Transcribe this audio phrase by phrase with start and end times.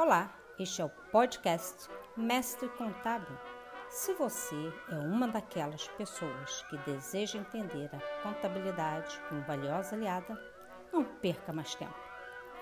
[0.00, 3.36] Olá, este é o podcast Mestre Contábil.
[3.90, 10.40] Se você é uma daquelas pessoas que deseja entender a contabilidade como valiosa aliada,
[10.92, 11.98] não perca mais tempo.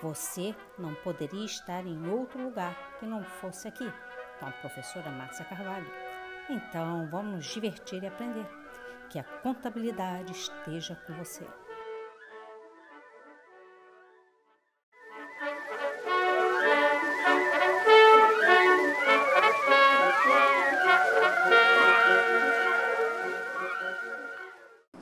[0.01, 3.87] Você não poderia estar em outro lugar que não fosse aqui,
[4.39, 5.91] com a professora Márcia Carvalho.
[6.49, 8.47] Então, vamos nos divertir e aprender.
[9.11, 11.45] Que a contabilidade esteja com você.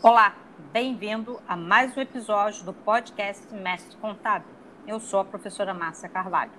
[0.08, 0.36] Olá,
[0.72, 4.48] bem-vindo a mais um episódio do podcast Mestre Contábil.
[4.86, 6.52] Eu sou a professora Márcia Carvalho.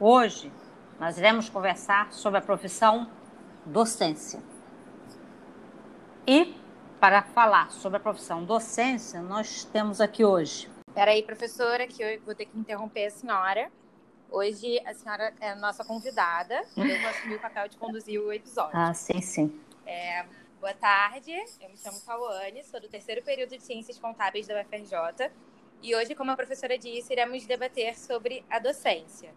[0.00, 0.50] Hoje
[0.98, 3.06] nós iremos conversar sobre a profissão
[3.66, 4.40] docência.
[6.26, 6.56] E
[6.98, 10.70] para falar sobre a profissão docência, nós temos aqui hoje.
[10.94, 13.70] Peraí, professora, que eu vou ter que interromper a senhora.
[14.30, 16.64] Hoje a senhora é a nossa convidada.
[16.74, 18.70] Eu vou assumir o papel de conduzir o episódio.
[18.72, 19.60] Ah, sim, sim.
[19.84, 20.24] É,
[20.60, 25.30] Boa tarde, eu me chamo Cauane, sou do terceiro período de Ciências Contábeis da UFRJ
[25.80, 29.32] e hoje, como a professora disse, iremos debater sobre a docência.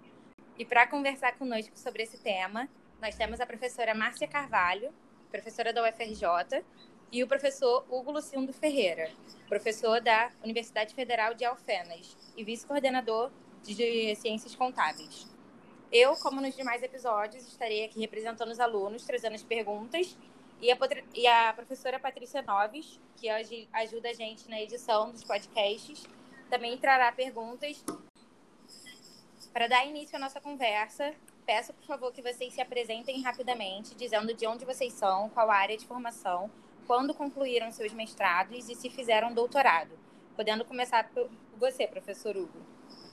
[0.58, 2.68] E para conversar conosco sobre esse tema,
[3.00, 4.92] nós temos a professora Márcia Carvalho,
[5.30, 6.66] professora da UFRJ,
[7.12, 9.12] e o professor Hugo Lucindo Ferreira,
[9.48, 15.30] professor da Universidade Federal de Alfenas e vice-coordenador de Ciências Contábeis.
[15.92, 20.18] Eu, como nos demais episódios, estarei aqui representando os alunos, trazendo as perguntas
[20.62, 20.78] e a,
[21.16, 26.04] e a professora Patrícia Noves, que hoje ajuda a gente na edição dos podcasts,
[26.50, 27.84] também trará perguntas.
[29.52, 31.14] Para dar início à nossa conversa,
[31.46, 35.76] peço, por favor, que vocês se apresentem rapidamente, dizendo de onde vocês são, qual área
[35.76, 36.50] de formação,
[36.86, 39.92] quando concluíram seus mestrados e se fizeram doutorado.
[40.36, 42.60] Podendo começar por você, professor Hugo.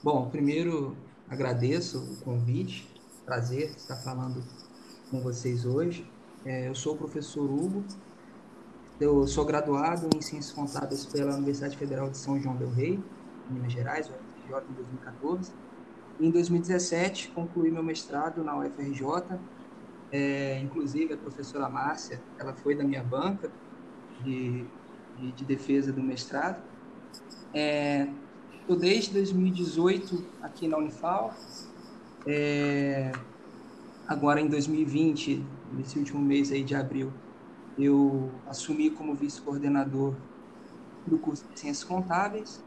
[0.03, 0.95] Bom, primeiro
[1.27, 2.87] agradeço o convite,
[3.25, 4.43] prazer estar falando
[5.09, 6.05] com vocês hoje.
[6.45, 7.83] É, eu sou o professor Hugo,
[8.99, 13.03] eu sou graduado em Ciências Contábeis pela Universidade Federal de São João del Rei,
[13.49, 15.53] Minas Gerais, UFRJ, em 2014.
[16.19, 19.39] Em 2017, concluí meu mestrado na UFRJ.
[20.11, 23.51] É, inclusive, a professora Márcia, ela foi da minha banca
[24.23, 24.65] de,
[25.17, 26.61] de, de defesa do mestrado.
[27.53, 28.07] É,
[28.59, 31.33] estou desde 2018 aqui na Unifal.
[32.25, 33.11] É,
[34.07, 37.11] agora, em 2020, nesse último mês aí de abril,
[37.77, 40.15] eu assumi como vice-coordenador
[41.05, 42.63] do curso de Ciências Contábeis,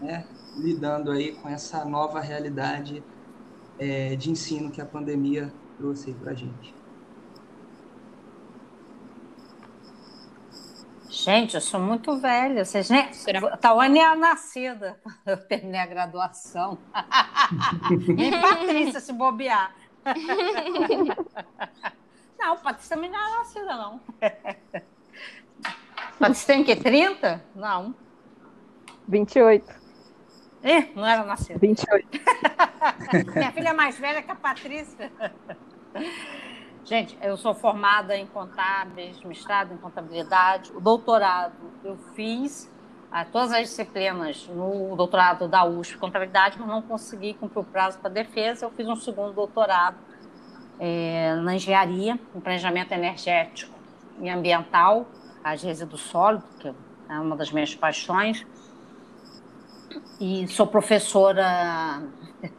[0.00, 3.02] né, lidando aí com essa nova realidade
[3.78, 6.74] é, de ensino que a pandemia trouxe para a gente.
[11.08, 12.64] Gente, eu sou muito velha.
[12.64, 13.06] Vocês nem...
[13.60, 14.98] Tawane é a nascida.
[15.26, 16.78] Eu terminei a graduação.
[18.16, 19.74] e Patrícia se bobear.
[22.40, 24.00] Não, Patrícia também não é nascida, não.
[26.18, 27.44] Patrícia tem que 30?
[27.54, 27.94] Não.
[29.06, 29.80] 28.
[30.64, 31.58] Ih, não era nascida.
[31.60, 32.08] 28.
[33.34, 35.12] Minha filha é mais velha que a Patrícia.
[36.82, 40.72] Gente, eu sou formada em contábeis, mestrado em contabilidade.
[40.72, 42.72] O doutorado eu fiz
[43.12, 47.98] ah, todas as disciplinas no doutorado da USP, contabilidade, mas não consegui cumprir o prazo
[47.98, 48.64] para defesa.
[48.64, 50.09] Eu fiz um segundo doutorado
[50.80, 53.78] é, na engenharia, em planejamento energético
[54.18, 55.06] e ambiental,
[55.44, 56.74] as resíduos sólidos, que
[57.08, 58.46] é uma das minhas paixões.
[60.18, 62.02] E sou professora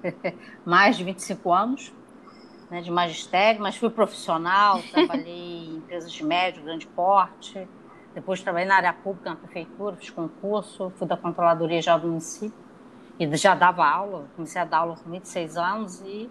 [0.64, 1.92] mais de 25 anos,
[2.70, 7.68] né, de magistério, mas fui profissional, trabalhei em empresas de médio, grande porte,
[8.14, 12.54] depois trabalhei na área pública, na prefeitura, fiz concurso, fui da controladoria já do município,
[13.20, 16.30] e já dava aula, comecei a dar aula com 26 anos e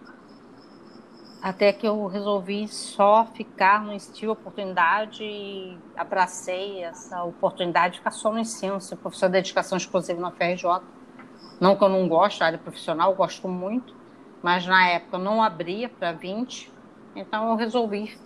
[1.43, 8.11] até que eu resolvi só ficar no estilo oportunidade e abracei essa oportunidade de ficar
[8.11, 10.83] só no ensino, ser professor de dedicação exclusiva na FRJ.
[11.59, 13.95] Não que eu não gosto da área profissional, gosto muito,
[14.43, 16.71] mas na época não abria para 20,
[17.17, 18.19] então eu resolvi.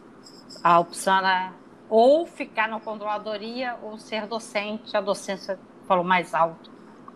[0.62, 1.52] A opção era
[1.88, 4.96] ou ficar na controladoria ou ser docente.
[4.96, 6.70] A docência falou mais alto,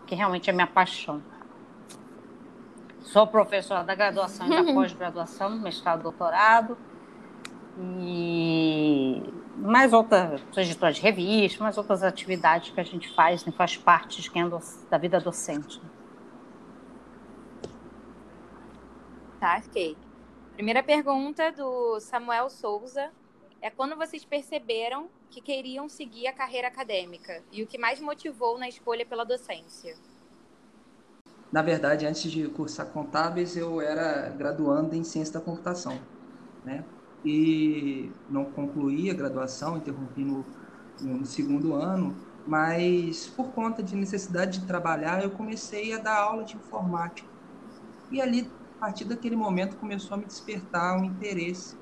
[0.05, 1.21] que realmente é minha paixão.
[3.09, 6.77] Sou professora da graduação e da pós-graduação, mestrado, doutorado.
[7.99, 9.23] E
[9.55, 13.75] mais outras, sou editora de revista, mais outras atividades que a gente faz, né, faz
[13.75, 14.49] parte de quem é
[14.91, 15.81] da vida docente.
[19.39, 19.97] Tá, ok.
[20.53, 23.09] Primeira pergunta do Samuel Souza
[23.59, 28.59] é quando vocês perceberam que queriam seguir a carreira acadêmica e o que mais motivou
[28.59, 29.95] na escolha pela docência?
[31.51, 36.07] Na verdade, antes de cursar contábeis, eu era graduando em ciência da computação,
[36.63, 36.89] né?
[37.23, 40.51] E não concluí a graduação, interrompi no,
[40.99, 46.45] no segundo ano, mas por conta de necessidade de trabalhar, eu comecei a dar aula
[46.45, 47.29] de informática.
[48.11, 51.77] E ali, a partir daquele momento, começou a me despertar um interesse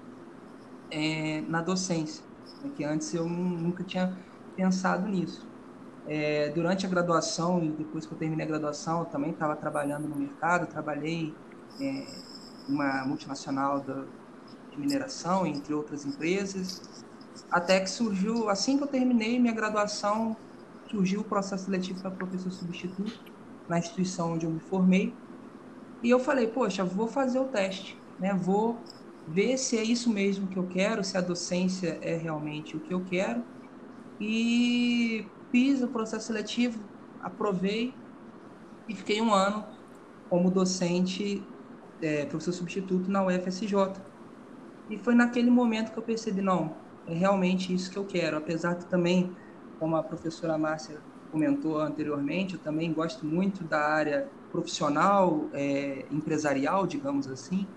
[0.92, 2.26] é, na docência,
[2.62, 2.70] né?
[2.72, 4.26] que antes eu nunca tinha
[4.56, 5.47] pensado nisso.
[6.08, 10.08] É, durante a graduação e depois que eu terminei a graduação, eu também estava trabalhando
[10.08, 11.42] no mercado, trabalhei
[11.80, 11.86] é,
[12.68, 14.08] em uma multinacional da,
[14.72, 16.82] de mineração, entre outras empresas,
[17.50, 20.38] até que surgiu, assim que eu terminei minha graduação,
[20.86, 23.34] surgiu o processo seletivo para professor substituto
[23.68, 25.22] na instituição onde eu me formei,
[26.02, 28.34] e eu falei, poxa, vou fazer o teste, né?
[28.36, 28.88] Vou
[29.26, 32.94] ver se é isso mesmo que eu quero, se a docência é realmente o que
[32.94, 33.46] eu quero.
[34.20, 36.80] E fiz o processo seletivo,
[37.22, 37.94] aprovei
[38.88, 39.66] e fiquei um ano
[40.30, 41.44] como docente,
[42.02, 43.74] é, professor substituto na UFSJ.
[44.90, 48.38] E foi naquele momento que eu percebi, não, é realmente isso que eu quero.
[48.38, 49.36] Apesar de também,
[49.80, 51.02] como a professora Márcia
[51.32, 57.68] comentou anteriormente, eu também gosto muito da área profissional, é, empresarial, digamos assim,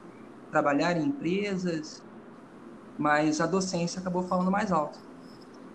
[0.50, 2.04] trabalhar em empresas,
[2.96, 5.09] mas a docência acabou falando mais alto.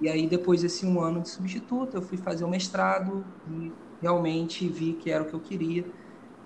[0.01, 3.71] E aí, depois desse um ano de substituto, eu fui fazer o mestrado e
[4.01, 5.85] realmente vi que era o que eu queria.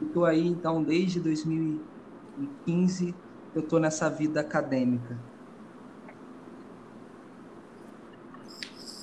[0.01, 3.15] Estou aí, então, desde 2015,
[3.55, 5.17] eu estou nessa vida acadêmica.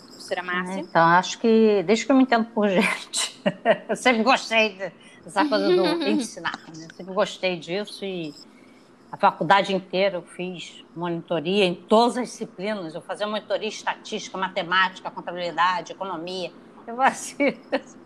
[0.09, 0.81] Professora Márcia?
[0.81, 3.41] Então, acho que, desde que eu me entendo por gente,
[3.89, 4.93] eu sempre gostei
[5.23, 6.59] dessa coisa do ensinar.
[6.69, 6.89] Né?
[6.97, 8.33] Sempre gostei disso e
[9.11, 12.95] a faculdade inteira eu fiz monitoria em todas as disciplinas.
[12.95, 16.53] Eu fazia monitoria estatística, matemática, contabilidade, economia.
[16.87, 17.57] Eu fazia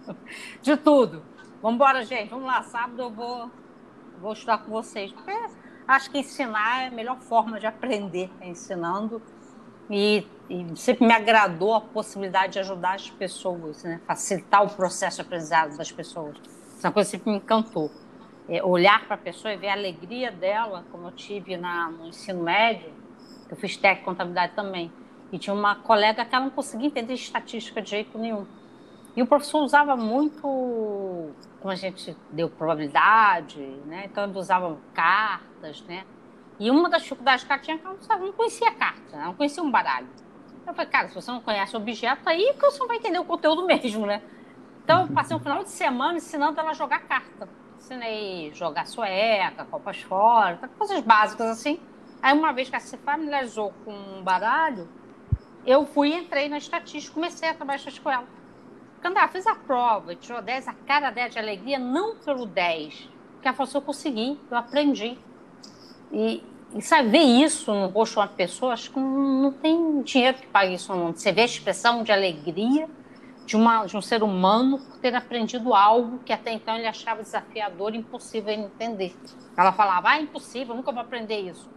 [0.61, 1.23] de tudo.
[1.63, 2.29] Vamos embora, gente.
[2.31, 2.63] Vamos lá.
[2.63, 3.51] Sábado eu vou,
[4.21, 5.11] vou estudar com vocês.
[5.13, 5.33] Porque
[5.89, 9.23] acho que ensinar é a melhor forma de aprender é ensinando.
[9.89, 14.01] E, e, sempre me agradou a possibilidade de ajudar as pessoas, né?
[14.07, 16.37] facilitar o processo de aprendizado das pessoas.
[16.79, 17.91] Essa coisa sempre me encantou
[18.65, 22.43] olhar para a pessoa e ver a alegria dela, como eu tive na, no ensino
[22.43, 22.93] médio,
[23.49, 24.91] eu fiz técnico contabilidade também,
[25.31, 28.45] e tinha uma colega que ela não conseguia entender estatística de jeito nenhum.
[29.15, 30.41] E o professor usava muito,
[31.61, 34.03] como a gente deu probabilidade, né?
[34.07, 36.05] então ele usava cartas, né?
[36.59, 39.25] E uma das dificuldades que ela tinha é que ela não, não conhecia carta, né?
[39.25, 40.09] não conhecia um baralho.
[40.67, 43.25] Eu falei, cara, se você não conhece o objeto, aí você não vai entender o
[43.25, 44.23] conteúdo mesmo, né?
[44.85, 47.49] Então, eu passei um final de semana ensinando ela a jogar carta
[47.91, 51.81] ensinei jogar sueca, copas fora, tá, coisas básicas assim.
[52.23, 54.89] Aí uma vez que ela se familiarizou com um baralho,
[55.67, 58.25] eu fui, entrei na estatística, comecei a trabalhar com ela.
[59.03, 63.09] Quando ela fez a prova, tirou 10, a cara 10 de alegria, não pelo 10,
[63.33, 65.19] porque ela falou assim, eu consegui, eu aprendi.
[66.13, 66.45] E,
[66.75, 70.39] e sabe, ver isso no rosto de uma pessoa, acho que não, não tem dinheiro
[70.39, 71.17] que pague isso mundo.
[71.17, 72.89] Você vê a expressão de alegria
[73.51, 77.21] de, uma, de um ser humano por ter aprendido algo que até então ele achava
[77.21, 79.13] desafiador, impossível de entender.
[79.57, 81.69] Ela falava, ah, é impossível, nunca vou aprender isso.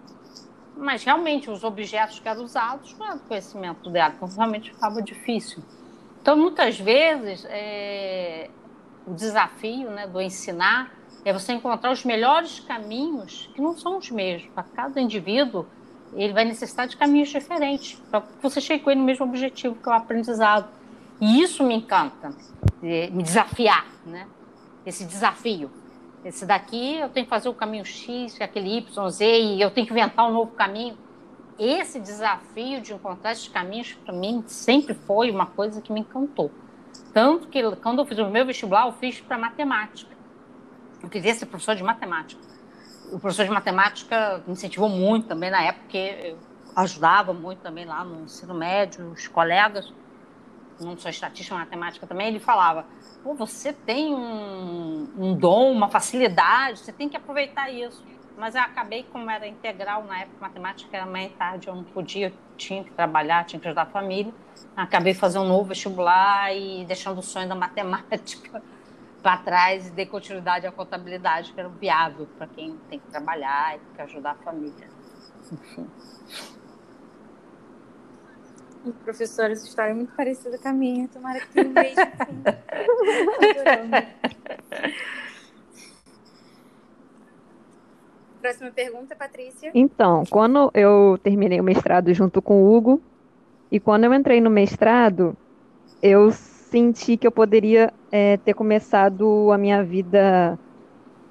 [0.78, 5.02] Mas realmente os objetos que eram usados não eram do conhecimento dela, então realmente ficava
[5.02, 5.64] difícil.
[6.22, 8.52] Então, muitas vezes, é,
[9.08, 10.94] o desafio né, do ensinar
[11.26, 14.48] é você encontrar os melhores caminhos que não são os mesmos.
[14.54, 15.66] Para cada indivíduo,
[16.14, 19.74] ele vai necessitar de caminhos diferentes para que você chegue com ele no mesmo objetivo,
[19.74, 20.83] que é o aprendizado.
[21.22, 22.34] E isso me encanta,
[22.82, 24.28] me desafiar, né?
[24.86, 25.72] Esse desafio.
[26.26, 29.86] Esse daqui eu tenho que fazer o caminho X, aquele Y, Z, e eu tenho
[29.86, 30.98] que inventar um novo caminho.
[31.60, 36.52] Esse desafio de encontrar esses caminhos, para mim, sempre foi uma coisa que me encantou.
[37.14, 40.12] Tanto que quando eu fiz o meu vestibular, eu fiz para matemática.
[41.02, 42.42] Eu queria ser professor de matemática.
[43.12, 46.38] O professor de matemática me incentivou muito também na época, porque eu
[46.76, 49.94] ajudava muito também lá no ensino médio, os colegas
[50.80, 52.86] não sou estatística, matemática também, ele falava:
[53.24, 58.04] Pô, você tem um, um dom, uma facilidade, você tem que aproveitar isso.
[58.38, 62.34] Mas eu acabei, como era integral na época, matemática era e tarde, eu não podia,
[62.58, 64.34] tinha que trabalhar, tinha que ajudar a família.
[64.76, 68.62] Acabei fazendo um novo vestibular e deixando o sonho da matemática
[69.22, 73.76] para trás e dei continuidade à contabilidade, que era viável para quem tem que trabalhar
[73.76, 74.88] e tem que ajudar a família.
[75.52, 75.88] Enfim.
[79.04, 81.08] Professora, essa história é muito parecida com a minha.
[81.08, 81.96] Tomara que tenha um beijo.
[88.42, 89.72] Próxima pergunta, Patrícia.
[89.74, 93.02] Então, quando eu terminei o mestrado junto com o Hugo,
[93.72, 95.38] e quando eu entrei no mestrado,
[96.02, 100.60] eu senti que eu poderia é, ter começado a minha vida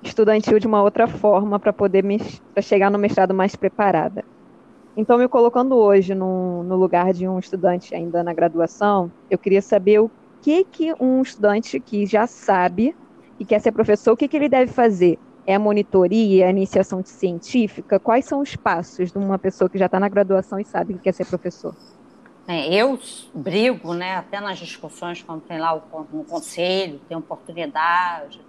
[0.03, 2.03] estudantil de uma outra forma para poder
[2.55, 4.25] pra chegar no mestrado mais preparada.
[4.97, 9.63] Então, me colocando hoje no, no, lugar de um estudante ainda na graduação, eu queria
[9.63, 10.11] saber o
[10.43, 12.95] que, que um estudante que já sabe
[13.41, 15.19] e quer ser professor, o que, que ele deve fazer?
[15.47, 17.99] É a monitoria, a iniciação científica?
[17.99, 21.01] Quais são os passos de uma pessoa que já está na graduação e sabe que
[21.01, 21.75] quer ser professor?
[22.47, 22.99] É, eu
[23.33, 28.41] brigo, né, até nas discussões, quando tem lá o, no conselho, tem oportunidade,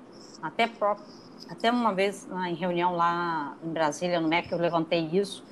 [0.42, 1.06] até próprio,
[1.50, 5.44] até uma vez em reunião lá em Brasília, no MEC, eu levantei isso,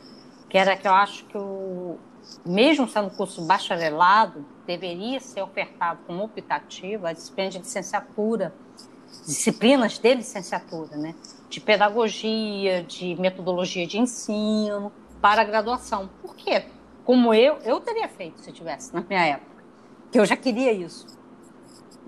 [0.52, 1.98] que era que eu acho que o,
[2.46, 8.54] mesmo sendo curso bacharelado, deveria ser ofertado como optativo a disciplina de licenciatura,
[9.26, 11.16] disciplinas de licenciatura, né?
[11.50, 14.92] de pedagogia, de metodologia de ensino
[15.22, 16.10] para a graduação.
[16.22, 16.66] Por quê?
[17.06, 19.64] Como eu, eu teria feito se tivesse na minha época,
[20.12, 21.08] que eu já queria isso.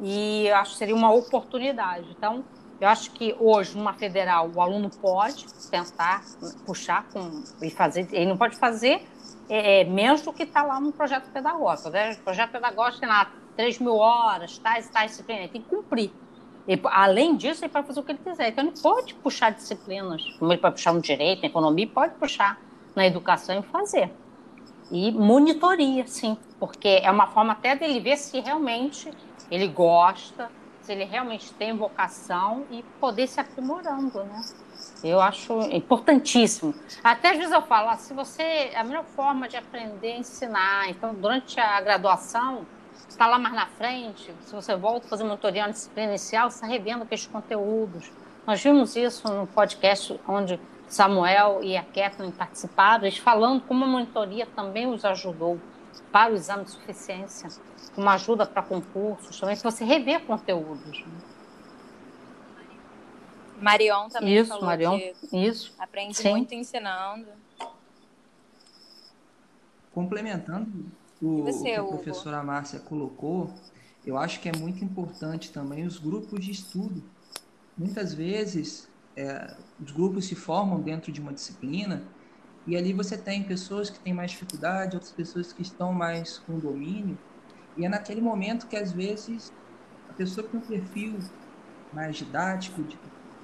[0.01, 2.09] E eu acho que seria uma oportunidade.
[2.11, 2.43] Então,
[2.79, 6.23] eu acho que hoje, numa federal, o aluno pode tentar
[6.65, 9.07] puxar com, e fazer, ele não pode fazer
[9.49, 11.89] é, é menos do que está lá no projeto pedagógico.
[11.89, 12.13] Né?
[12.13, 16.11] O projeto pedagógico tem lá 3 mil horas, tais, tais disciplinas, ele tem que cumprir.
[16.85, 18.49] Além disso, ele pode fazer o que ele quiser.
[18.49, 22.59] Então, ele pode puxar disciplinas, como ele pode puxar no direito, na economia, pode puxar
[22.95, 24.11] na educação e fazer.
[24.91, 29.11] E monitoria, sim, porque é uma forma até dele ver se realmente
[29.49, 30.49] ele gosta,
[30.83, 34.41] se ele realmente tem vocação e poder se aprimorando, né?
[35.03, 36.75] Eu acho importantíssimo.
[37.03, 40.89] Até às vezes eu falo, ah, se você a melhor forma de aprender é ensinar.
[40.89, 42.65] Então, durante a graduação,
[43.07, 46.57] está lá mais na frente, se você volta a fazer monitoria na disciplina inicial, você
[46.57, 48.11] está revendo aqueles conteúdos.
[48.45, 53.87] Nós vimos isso no podcast onde Samuel e a Kathleen participaram, eles falando como a
[53.87, 55.59] monitoria também os ajudou
[56.11, 57.49] para o exame de suficiência,
[57.95, 60.99] como ajuda para concursos, também se você rever conteúdos.
[61.05, 61.13] Né?
[63.61, 64.99] Marion também isso, falou Marion,
[65.31, 65.73] isso.
[65.79, 66.31] aprende Sim.
[66.31, 67.27] muito ensinando.
[69.93, 71.93] Complementando o, você, que a Hugo?
[71.93, 73.53] professora Márcia colocou,
[74.05, 77.01] eu acho que é muito importante também os grupos de estudo.
[77.77, 82.03] Muitas vezes, é, os grupos se formam dentro de uma disciplina
[82.67, 86.59] e ali você tem pessoas que têm mais dificuldade, outras pessoas que estão mais com
[86.59, 87.17] domínio.
[87.75, 89.53] E é naquele momento que, às vezes,
[90.07, 91.19] a pessoa que tem um perfil
[91.91, 92.99] mais didático, de,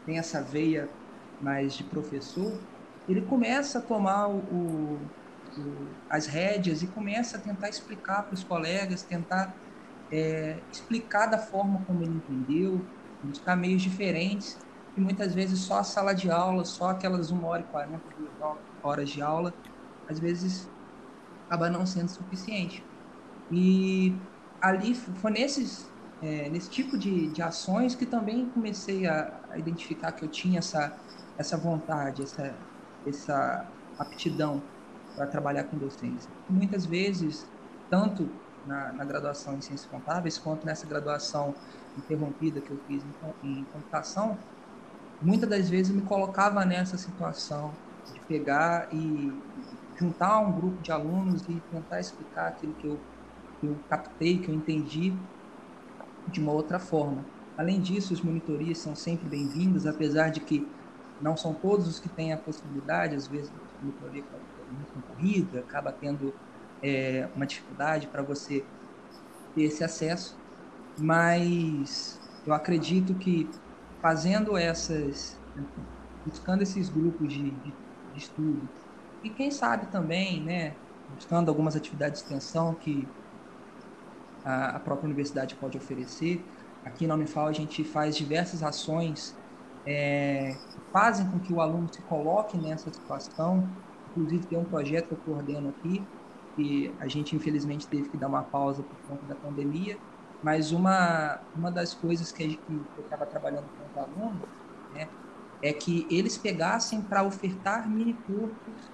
[0.05, 0.95] tem essa veia
[1.39, 2.67] mais de professor,
[3.07, 5.13] ele começa a tomar o,
[5.55, 9.59] o, as rédeas e começa a tentar explicar para os colegas, tentar
[10.11, 14.59] é, explicar da forma como ele entendeu, buscar meios diferentes,
[14.95, 18.33] e muitas vezes só a sala de aula, só aquelas uma hora e quarenta, duas
[18.83, 19.53] horas de aula,
[20.07, 20.71] às vezes
[21.49, 22.88] acaba não sendo suficiente.
[23.51, 24.15] E
[24.61, 25.89] ali foi nesses,
[26.21, 30.59] é, nesse tipo de, de ações que também comecei a, a identificar que eu tinha
[30.59, 30.95] essa,
[31.37, 32.55] essa vontade, essa,
[33.05, 34.61] essa aptidão
[35.15, 36.29] para trabalhar com docência.
[36.49, 37.45] Muitas vezes,
[37.89, 38.29] tanto
[38.65, 41.55] na, na, graduação em Ciências Contábeis, quanto nessa graduação
[41.97, 44.37] interrompida que eu fiz em, em computação,
[45.21, 47.73] muitas das vezes eu me colocava nessa situação
[48.13, 49.31] de pegar e
[49.97, 52.99] juntar um grupo de alunos e tentar explicar aquilo que eu,
[53.59, 55.27] que eu captei, que eu entendi
[56.27, 57.29] de uma outra forma.
[57.57, 60.75] Além disso, os monitorias são sempre bem-vindos, apesar de que
[61.19, 64.25] não são todos os que têm a possibilidade, às vezes a monitoria
[64.57, 66.39] é muito concorrida, acaba tendo
[66.81, 68.71] é, uma dificuldade para você
[69.53, 70.41] ter esse acesso,
[70.97, 73.51] mas eu acredito que
[74.01, 75.41] fazendo essas,
[76.23, 77.79] buscando esses grupos de, de,
[78.11, 78.71] de estudo,
[79.23, 83.15] e quem sabe também, né, buscando algumas atividades de extensão que
[84.49, 86.43] a, própria universidade pode oferecer.
[86.83, 89.37] Aqui na Unifal a gente faz diversas ações
[89.85, 93.67] é, que fazem com que o aluno se coloque nessa situação.
[94.11, 96.03] Inclusive tem um projeto que eu coordeno aqui,
[96.55, 99.97] que a gente infelizmente teve que dar uma pausa por conta da pandemia,
[100.41, 104.49] mas uma, uma das coisas que, que eu estava trabalhando com os alunos
[104.93, 105.07] né,
[105.61, 108.91] é que eles pegassem para ofertar mini cursos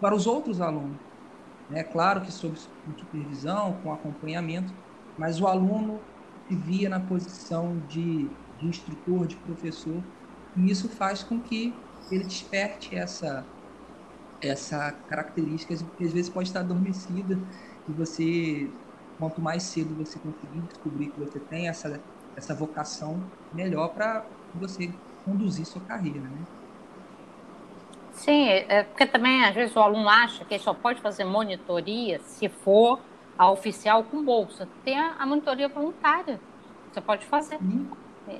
[0.00, 0.98] para os outros alunos.
[1.70, 2.56] É claro que sob
[2.98, 4.72] supervisão, com acompanhamento,
[5.16, 6.06] mas o aluno
[6.46, 10.06] se via na posição de, de instrutor, de professor,
[10.54, 13.50] e isso faz com que ele desperte essa,
[14.40, 17.40] essa característica que às vezes pode estar adormecida
[17.88, 18.78] e você
[19.18, 22.04] quanto mais cedo você conseguir descobrir que você tem essa
[22.36, 26.46] essa vocação melhor para você conduzir sua carreira, né?
[28.16, 32.18] Sim, é porque também às vezes o aluno acha que ele só pode fazer monitoria
[32.20, 32.98] se for
[33.38, 34.66] a oficial com bolsa.
[34.84, 36.40] Tem a, monitoria voluntária,
[36.90, 37.58] você pode fazer.
[37.62, 37.86] Hum.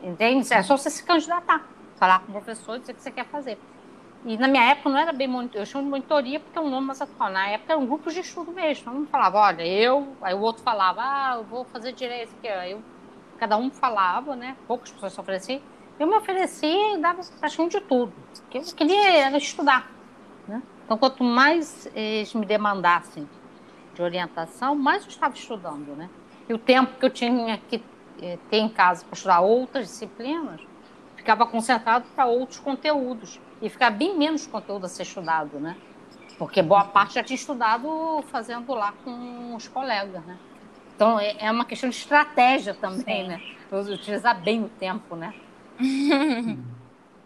[0.02, 0.52] Entende?
[0.52, 1.64] É só você se candidatar.
[1.97, 3.59] falar com o professor e dizer o que você quer fazer.
[4.25, 6.71] E na minha época não era bem monitoria, eu chamo de monitoria porque é um
[6.71, 7.30] nome mais atual.
[7.30, 8.90] Na época eram grupos de estudo mesmo.
[8.92, 12.49] Um falava, olha, eu, aí o outro falava, ah, eu vou fazer direito aqui.
[12.49, 12.83] Aí eu,
[13.38, 14.56] cada um falava, né?
[14.66, 15.61] Poucas pessoas se ofereciam.
[15.99, 18.12] Eu me oferecia e dava praticamente de tudo.
[18.50, 19.91] Que eu queria era estudar.
[20.47, 20.62] Né?
[20.85, 23.29] Então, quanto mais eles me demandassem
[23.95, 25.97] de orientação, mais eu estava estudando.
[25.97, 26.11] Né?
[26.49, 27.83] E o tempo que eu tinha que
[28.21, 30.61] eh, ter em casa para estudar outras disciplinas,
[31.17, 35.76] ficava concentrado para outros conteúdos e ficar bem menos conteúdo a ser estudado, né?
[36.38, 40.38] Porque boa parte já tinha estudado fazendo lá com os colegas, né?
[40.95, 43.29] Então é, é uma questão de estratégia também, Sim.
[43.29, 43.43] né?
[43.73, 45.35] Utilizar bem o tempo, né?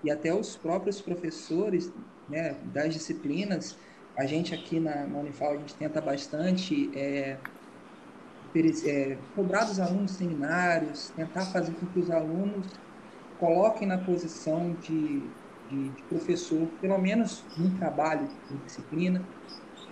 [0.03, 1.93] E até os próprios professores
[2.29, 3.77] né, das disciplinas,
[4.17, 7.37] a gente aqui na, na Unifal, a gente tenta bastante é,
[8.85, 12.67] é, cobrar dos alunos seminários, tentar fazer com que os alunos
[13.39, 15.23] coloquem na posição de
[15.71, 19.23] de, de professor, pelo menos num trabalho de disciplina,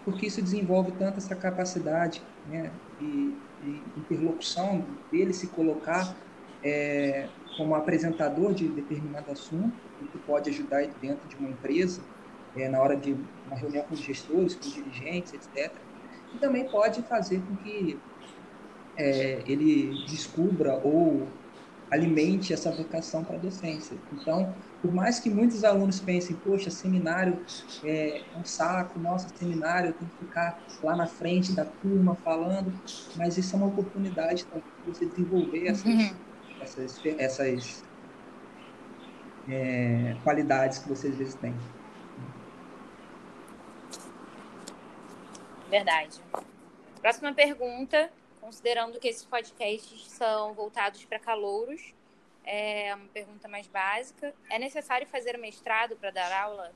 [0.05, 6.17] porque isso desenvolve tanto essa capacidade né, de, de interlocução, dele se colocar
[6.63, 9.73] é, como apresentador de determinado assunto,
[10.13, 12.01] que pode ajudar dentro de uma empresa,
[12.57, 15.73] é, na hora de uma reunião com gestores, com dirigentes, etc.
[16.35, 17.99] E também pode fazer com que
[18.97, 21.27] é, ele descubra ou
[21.91, 23.97] alimente essa vocação para a docência.
[24.13, 27.41] Então, por mais que muitos alunos pensem, poxa, seminário
[27.83, 32.73] é um saco, nossa, seminário, eu tenho que ficar lá na frente da turma falando,
[33.17, 36.11] mas isso é uma oportunidade para você desenvolver essas, uhum.
[36.61, 37.85] Essas, essas
[39.49, 41.55] é, qualidades que você às vezes tem.
[45.69, 46.21] Verdade.
[47.01, 48.11] Próxima pergunta,
[48.41, 51.95] considerando que esses podcasts são voltados para calouros,
[52.45, 54.35] é uma pergunta mais básica.
[54.51, 56.73] É necessário fazer o mestrado para dar aula?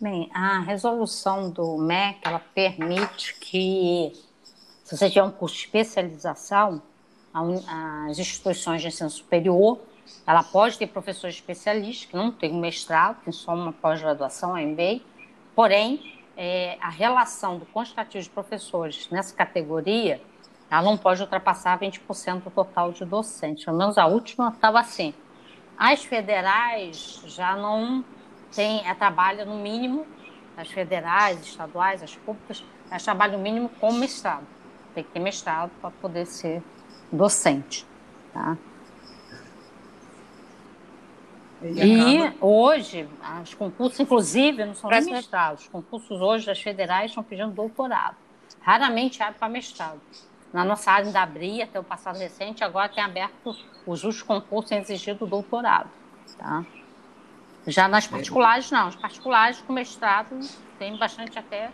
[0.00, 4.12] Bem, a resolução do MEC, ela permite que,
[4.82, 6.82] se você tiver um curso de especialização,
[7.32, 9.78] as instituições de ensino superior,
[10.26, 14.60] ela pode ter professores especialistas que não têm um mestrado, tem só uma pós-graduação, a
[14.60, 15.00] MBA,
[15.54, 20.20] porém, é, a relação do quantitativo de professores nessa categoria
[20.70, 23.64] ela não pode ultrapassar 20% do total de docentes.
[23.64, 25.12] Pelo menos a última estava assim.
[25.76, 28.04] As federais já não
[28.54, 30.06] têm, é, trabalham no mínimo,
[30.56, 34.46] as federais, estaduais, as públicas, elas trabalham no mínimo com mestrado.
[34.94, 36.62] Tem que ter mestrado para poder ser
[37.12, 37.86] docente.
[38.32, 38.56] Tá?
[41.62, 43.06] E hoje,
[43.42, 45.64] os concursos, inclusive, não são nem mestrados.
[45.64, 48.16] Os concursos hoje das federais estão pedindo doutorado.
[48.62, 50.00] Raramente abre para mestrado.
[50.52, 53.54] Na nossa área ainda abria até o passado recente, agora tem aberto
[53.86, 55.88] o justo concurso exigido doutorado.
[56.36, 56.64] Tá?
[57.66, 58.88] Já nas particulares, não.
[58.88, 60.40] As particulares com mestrado
[60.78, 61.70] tem bastante até,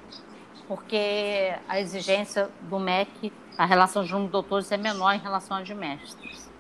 [0.67, 5.63] porque a exigência do MEC, a relação de de doutores é menor em relação à
[5.63, 6.51] de mestres.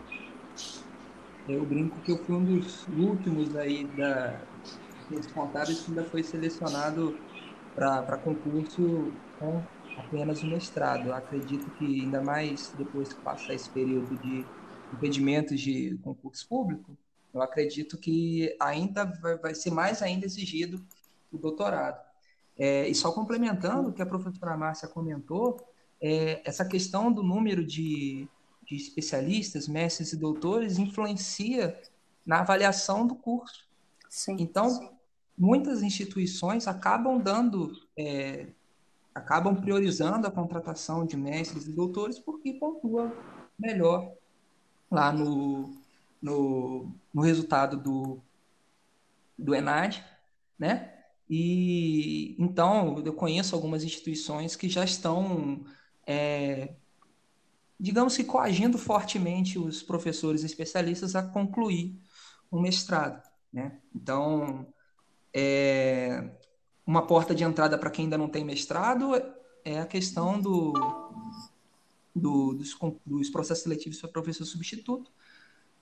[1.49, 4.41] Eu brinco que eu fui um dos últimos aí da
[5.09, 7.17] dos contábeis que ainda foi selecionado
[7.75, 9.63] para concurso com
[9.97, 11.09] apenas o mestrado.
[11.09, 14.45] Eu acredito que, ainda mais depois que passar esse período de
[14.93, 16.97] impedimentos de concurso público,
[17.33, 20.85] eu acredito que ainda vai, vai ser mais ainda exigido
[21.31, 22.01] o doutorado.
[22.59, 25.61] É, e só complementando o que a professora Márcia comentou,
[26.01, 28.29] é, essa questão do número de,
[28.65, 31.81] de especialistas, mestres e doutores influencia
[32.25, 33.67] na avaliação do curso.
[34.09, 34.89] Sim, então, sim.
[35.37, 38.49] muitas instituições acabam dando é,
[39.15, 43.17] acabam priorizando a contratação de mestres e doutores porque pontua
[43.59, 44.13] melhor
[44.91, 45.75] lá no,
[46.21, 48.21] no, no resultado do,
[49.39, 50.05] do ENAD,
[50.59, 50.93] né?
[51.29, 55.65] E então eu conheço algumas instituições que já estão,
[56.07, 56.75] é,
[57.79, 61.99] digamos que coagindo fortemente os professores especialistas a concluir
[62.51, 63.81] o mestrado, né?
[63.95, 64.67] Então,
[65.35, 66.31] é,
[66.87, 69.15] uma porta de entrada para quem ainda não tem mestrado
[69.65, 70.73] é a questão do,
[72.15, 75.11] do dos, dos, processos seletivos para professor substituto,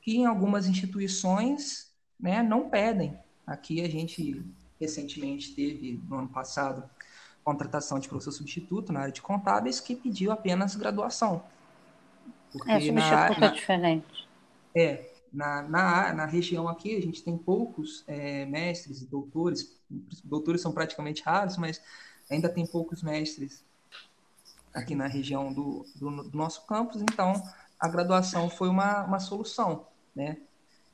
[0.00, 3.18] que em algumas instituições né, não pedem.
[3.46, 4.42] Aqui a gente
[4.80, 6.88] recentemente teve, no ano passado,
[7.44, 11.44] contratação de professor substituto na área de contábeis que pediu apenas graduação.
[12.50, 14.28] Porque é, substituto na, é diferente.
[14.74, 19.76] É, na, na, na região aqui, a gente tem poucos é, mestres e doutores,
[20.24, 21.83] doutores são praticamente raros, mas
[22.30, 23.64] ainda tem poucos mestres
[24.72, 27.40] aqui na região do, do, do nosso campus, então
[27.78, 30.38] a graduação foi uma, uma solução, né?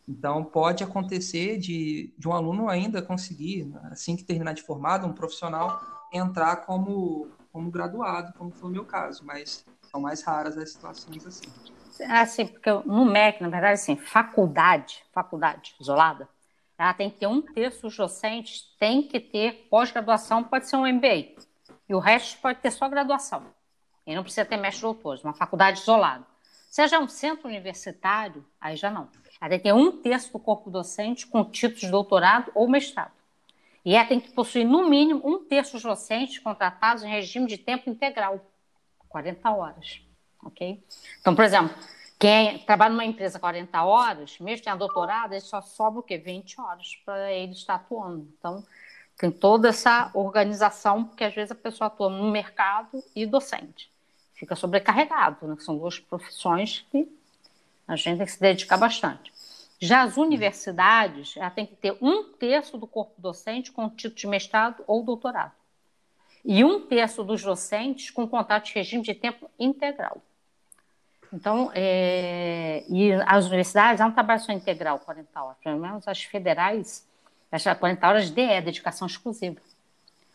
[0.09, 5.13] Então, pode acontecer de, de um aluno ainda conseguir, assim que terminar de formado, um
[5.13, 5.81] profissional,
[6.13, 11.27] entrar como, como graduado, como foi o meu caso, mas são mais raras as situações
[11.27, 11.47] assim.
[12.09, 16.29] Assim, porque no MEC, na verdade, assim, faculdade, faculdade isolada,
[16.79, 20.87] ela tem que ter um terço dos docentes, tem que ter pós-graduação, pode ser um
[20.87, 21.37] MBA,
[21.89, 23.45] e o resto pode ter só graduação.
[24.07, 26.25] E não precisa ter mestre doutor, uma faculdade isolada.
[26.71, 29.09] Seja um centro universitário, aí já não.
[29.41, 33.13] Ela tem que ter um terço do corpo docente com títulos de doutorado ou mestrado.
[33.85, 37.57] E ela tem que possuir, no mínimo, um terço dos docentes contratados em regime de
[37.57, 38.41] tempo integral,
[39.09, 40.03] 40 horas.
[40.43, 40.83] Ok?
[41.21, 41.75] Então, por exemplo,
[42.19, 46.19] quem trabalha numa empresa 40 horas, mesmo tendo doutorado, ele só sobra o quê?
[46.19, 48.29] 20 horas para ele estar atuando.
[48.39, 48.65] Então,
[49.17, 53.91] tem toda essa organização, porque às vezes a pessoa atua no mercado e docente.
[54.35, 55.57] Fica sobrecarregado, né?
[55.61, 57.07] São duas profissões que
[57.87, 59.30] a gente tem que se dedicar bastante.
[59.81, 64.27] Já as universidades, ela tem que ter um terço do corpo docente com título de
[64.27, 65.53] mestrado ou doutorado.
[66.45, 70.21] E um terço dos docentes com contrato de regime de tempo integral.
[71.33, 77.09] Então, é, e as universidades não trabalham só integral 40 horas, pelo menos as federais,
[77.51, 79.61] as 40 horas de é dedicação exclusiva.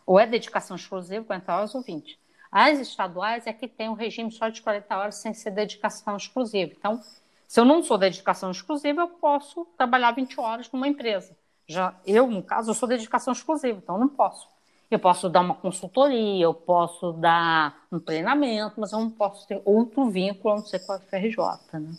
[0.08, 2.18] Ou é dedicação exclusiva, 40 horas ou 20.
[2.52, 6.72] As estaduais é que tem um regime só de 40 horas sem ser dedicação exclusiva.
[6.76, 7.02] Então,
[7.48, 11.36] se eu não sou dedicação exclusiva, eu posso trabalhar 20 horas numa empresa.
[11.68, 14.48] Já eu, no caso, eu sou dedicação exclusiva, então não posso.
[14.90, 19.62] Eu posso dar uma consultoria, eu posso dar um treinamento, mas eu não posso ter
[19.66, 21.38] outro vínculo a não ser com a FRJ,
[21.74, 21.98] né?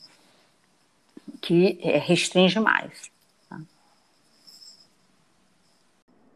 [1.42, 3.10] que é, restringe mais.
[3.48, 3.60] Tá?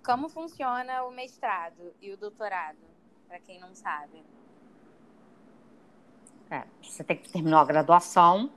[0.04, 2.78] Como funciona o mestrado e o doutorado,
[3.28, 4.22] para quem não sabe?
[6.50, 8.50] É, você tem que terminar a graduação,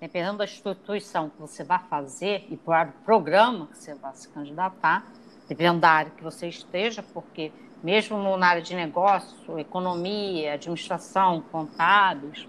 [0.00, 4.28] dependendo da instituição que você vai fazer e para o programa que você vai se
[4.28, 5.06] candidatar,
[5.48, 7.50] dependendo da área que você esteja, porque
[7.82, 12.48] mesmo na área de negócio, economia, administração, contábeis,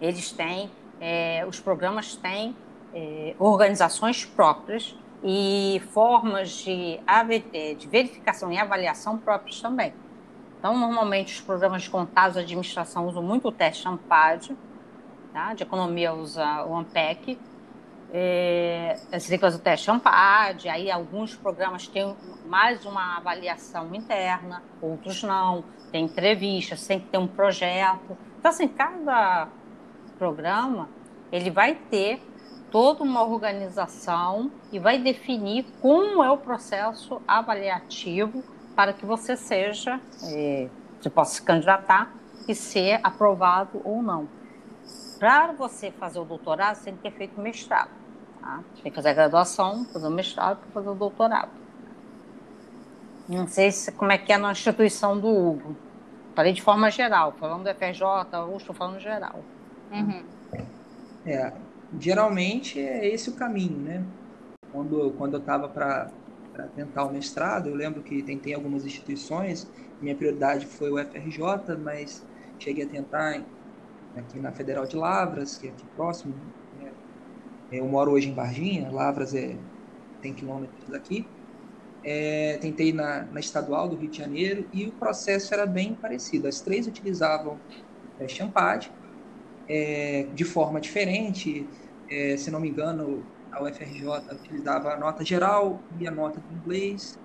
[0.00, 2.56] eles têm, é, os programas têm
[2.92, 7.00] é, organizações próprias e formas de,
[7.78, 9.94] de verificação e avaliação próprias também.
[10.58, 14.56] Então, normalmente, os programas de contábeis e administração usam muito o teste AMPAD,
[15.34, 15.52] tá?
[15.52, 17.36] de economia usa o AMPEC,
[18.12, 22.14] é, você tem que fazer o teste AMPAD, aí alguns programas têm
[22.46, 28.16] mais uma avaliação interna, outros não, tem entrevistas, tem que ter um projeto.
[28.38, 29.48] Então, assim, cada
[30.16, 30.88] programa,
[31.32, 32.22] ele vai ter
[32.70, 38.44] toda uma organização e vai definir como é o processo avaliativo
[38.76, 40.68] para que você seja, é,
[41.00, 42.14] você possa se candidatar
[42.46, 44.28] e ser aprovado ou não.
[45.18, 47.90] Para você fazer o doutorado, você tem que ter feito mestrado.
[48.40, 48.62] Tá?
[48.82, 51.50] Tem que fazer a graduação, fazer o mestrado para fazer o doutorado.
[53.28, 55.76] Não sei se, como é que é na instituição do Hugo.
[56.34, 58.02] Falei de forma geral, falando do FRJ,
[58.48, 59.42] ou estou falando geral.
[59.90, 60.24] Uhum.
[61.24, 61.52] É,
[61.98, 64.04] geralmente é esse o caminho, né?
[64.72, 66.10] Quando, quando eu estava para
[66.74, 72.26] tentar o mestrado, eu lembro que tentei algumas instituições, minha prioridade foi o FRJ, mas
[72.58, 73.40] cheguei a tentar
[74.16, 76.34] aqui na Federal de Lavras, que é aqui próximo,
[77.70, 79.56] eu moro hoje em Varginha, Lavras é,
[80.20, 81.26] tem quilômetros daqui.
[82.02, 86.46] É, tentei na, na, estadual do Rio de Janeiro e o processo era bem parecido.
[86.46, 87.58] As três utilizavam
[88.18, 88.90] é, Champad
[89.68, 91.66] é, de forma diferente.
[92.08, 96.54] É, se não me engano, a UFRJ utilizava a nota geral e a nota do
[96.54, 97.18] inglês.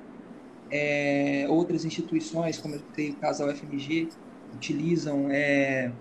[0.71, 4.09] É, outras instituições, como eu sei o caso da UFMG,
[4.53, 5.91] utilizam é,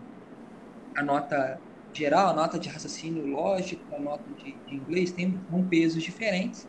[0.96, 5.68] a nota geral, a nota de raciocínio lógico, a nota de, de inglês, tem um
[5.68, 6.68] pesos diferentes.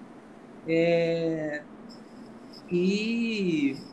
[0.68, 1.66] É,
[2.70, 3.90] e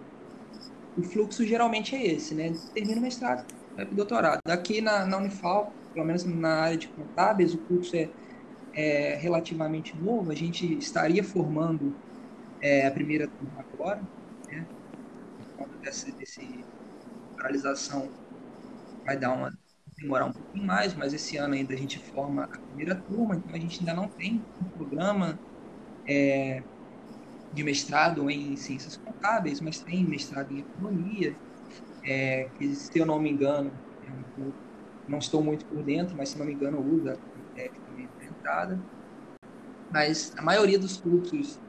[0.95, 2.53] o fluxo geralmente é esse, né?
[2.75, 4.41] Termina o mestrado, vai para o doutorado.
[4.49, 8.15] Aqui na, na Unifal, pelo menos na área de contábeis, o curso é,
[8.75, 10.31] é relativamente novo.
[10.33, 12.01] A gente estaria formando
[12.61, 14.09] é, a primeira turma agora,
[14.51, 14.69] né?
[15.37, 16.69] Por conta dessa, desse
[17.37, 18.15] paralisação
[19.05, 19.59] vai dar uma
[19.97, 23.55] demorar um pouquinho mais, mas esse ano ainda a gente forma a primeira turma, então
[23.55, 25.41] a gente ainda não tem um programa
[26.09, 26.67] é,
[27.53, 31.39] de mestrado em ciências contábeis, mas tem mestrado em economia,
[32.05, 34.57] é, que se eu não me engano, eu
[35.07, 37.21] não estou muito por dentro, mas se não me engano usa
[37.55, 38.85] técnica de entrada.
[39.91, 41.61] Mas a maioria dos cursos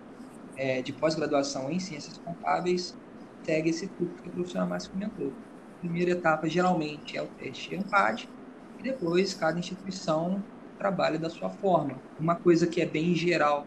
[0.58, 3.00] é, de pós-graduação em ciências contábeis
[3.44, 5.38] segue esse fluxo que o professor mais comentou
[5.80, 8.30] primeira etapa geralmente é o teste AMPAD,
[8.80, 10.44] e depois cada instituição
[10.78, 12.00] trabalho e da sua forma.
[12.20, 13.66] Uma coisa que é bem geral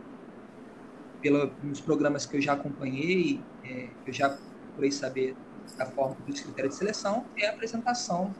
[1.20, 5.36] pela, nos programas que eu já acompanhei, é, eu já procurei saber
[5.76, 8.34] da forma dos critérios de seleção, é a apresentação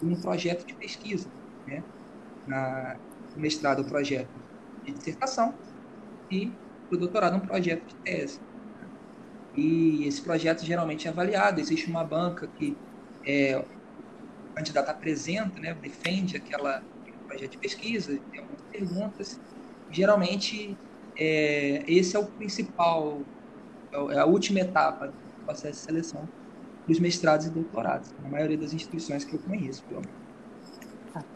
[0.00, 1.28] de um projeto de pesquisa.
[1.66, 1.82] Né?
[2.46, 2.96] Na,
[3.34, 4.30] no mestrado, o projeto
[4.84, 5.54] de dissertação
[6.30, 6.52] e
[6.90, 8.40] o doutorado, um projeto de tese.
[9.54, 12.76] E esse projeto geralmente é avaliado, existe uma banca que
[13.26, 13.62] é,
[14.50, 16.82] o candidato apresenta, né, defende aquela
[17.32, 19.40] projeto de pesquisa, tem algumas perguntas.
[19.90, 20.76] Geralmente,
[21.16, 23.20] é, esse é o principal,
[23.92, 26.28] é, é a última etapa do processo de seleção
[26.86, 30.22] dos mestrados e doutorados, na maioria das instituições que eu conheço, pelo menos.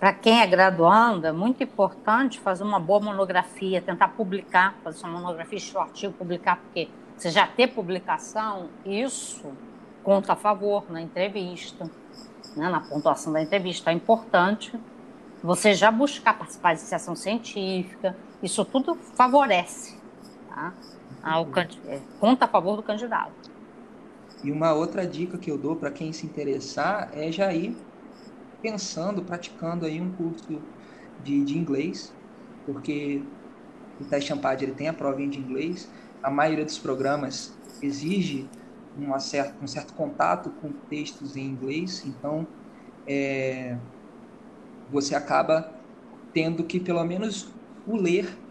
[0.01, 5.21] Para quem é graduando, é muito importante fazer uma boa monografia, tentar publicar, fazer uma
[5.21, 9.53] monografia, seu artigo, publicar, porque você já ter publicação, isso
[10.07, 11.91] conta a favor na entrevista,
[12.57, 13.91] né, na pontuação da entrevista.
[13.91, 14.79] É importante
[15.43, 19.99] você já buscar participar de iniciação científica, isso tudo favorece,
[20.49, 20.73] tá?
[21.21, 21.45] Ao,
[21.89, 23.51] é, conta a favor do candidato.
[24.45, 27.77] E uma outra dica que eu dou para quem se interessar é já ir
[28.63, 30.63] pensando, praticando aí um curso
[31.25, 32.15] de, de inglês,
[32.65, 33.25] porque
[34.01, 35.91] o teste Ampad ele tem a prova de inglês,
[36.23, 38.49] a maioria dos programas exige
[38.97, 42.49] um certo, um certo contato com textos em inglês, então
[43.09, 43.81] é,
[44.87, 45.75] você acaba
[46.33, 48.45] tendo que pelo menos o ler,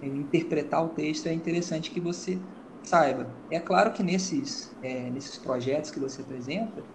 [0.00, 2.48] é, interpretar o texto, é interessante que você
[2.82, 3.42] saiba.
[3.50, 6.86] É claro que nesses, é, nesses projetos que você apresenta,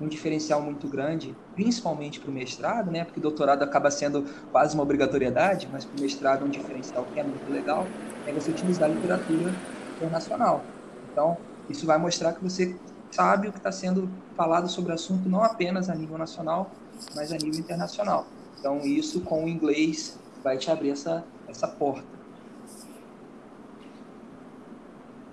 [0.00, 3.04] um diferencial muito grande, principalmente para o mestrado, né?
[3.04, 7.24] Porque doutorado acaba sendo quase uma obrigatoriedade, mas para o mestrado um diferencial que é
[7.24, 9.62] muito legal, é você utilizar a literatura
[9.96, 10.76] internacional.
[11.02, 12.76] Então, isso vai mostrar que você
[13.10, 16.70] sabe o que está sendo falado sobre o assunto não apenas a nível nacional,
[17.14, 18.26] mas a nível internacional.
[18.58, 22.06] Então, isso com o inglês vai te abrir essa, essa porta.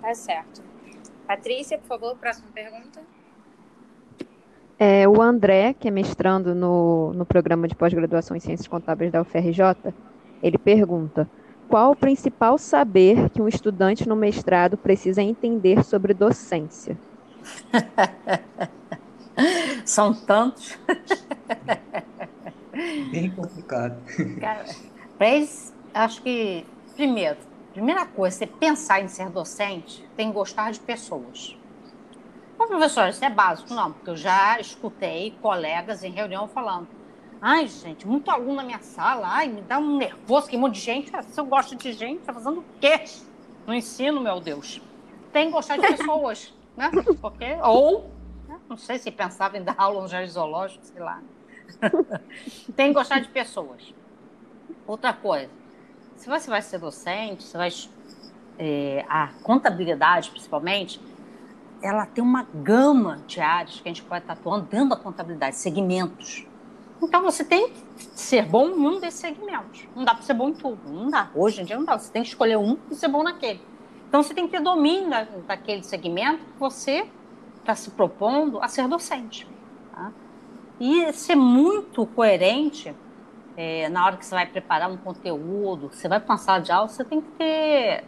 [0.00, 0.62] Tá certo.
[1.26, 3.00] Patrícia, por favor, próxima pergunta.
[4.78, 9.20] É, o André, que é mestrando no, no programa de pós-graduação em Ciências Contábeis da
[9.20, 9.92] UFRJ,
[10.42, 11.28] ele pergunta:
[11.70, 16.98] qual o principal saber que um estudante no mestrado precisa entender sobre docência?
[19.86, 20.76] São tantos.
[23.12, 24.02] Bem complicado.
[24.40, 24.64] Cara,
[25.94, 27.38] acho que, primeiro,
[27.72, 31.56] primeira coisa, você pensar em ser docente, tem que gostar de pessoas.
[32.58, 33.72] Mas, professor, isso é básico?
[33.72, 36.88] Não, porque eu já escutei colegas em reunião falando
[37.40, 40.74] ai, gente, muito aluno na minha sala, ai, me dá um nervoso, que um monte
[40.74, 41.10] de gente.
[41.24, 43.04] Se eu gosto de gente, tá fazendo o quê
[43.66, 44.80] no ensino, meu Deus?
[45.32, 46.90] Tem que gostar de pessoas, né?
[47.20, 48.10] Porque, ou,
[48.48, 48.58] né?
[48.68, 51.20] não sei se pensava em dar aula no jardim zoológico, sei lá.
[52.74, 53.94] Tem que gostar de pessoas.
[54.86, 55.50] Outra coisa,
[56.16, 57.70] se você vai ser docente, você vai.
[58.58, 61.00] É, a contabilidade, principalmente,
[61.82, 65.56] ela tem uma gama de áreas que a gente pode estar atuando dentro da contabilidade,
[65.56, 66.46] segmentos.
[67.02, 69.86] Então você tem que ser bom em um desses segmentos.
[69.94, 71.30] Não dá para ser bom em tudo, não dá.
[71.34, 71.98] Hoje em dia não dá.
[71.98, 73.60] Você tem que escolher um e ser bom naquele.
[74.08, 77.06] Então você tem que ter domínio da, daquele segmento que você
[77.58, 79.46] está se propondo a ser docente.
[79.92, 80.12] Tá?
[80.78, 82.94] E ser muito coerente
[83.56, 87.04] é, na hora que você vai preparar um conteúdo, você vai sala de aula, você
[87.04, 88.04] tem que ter,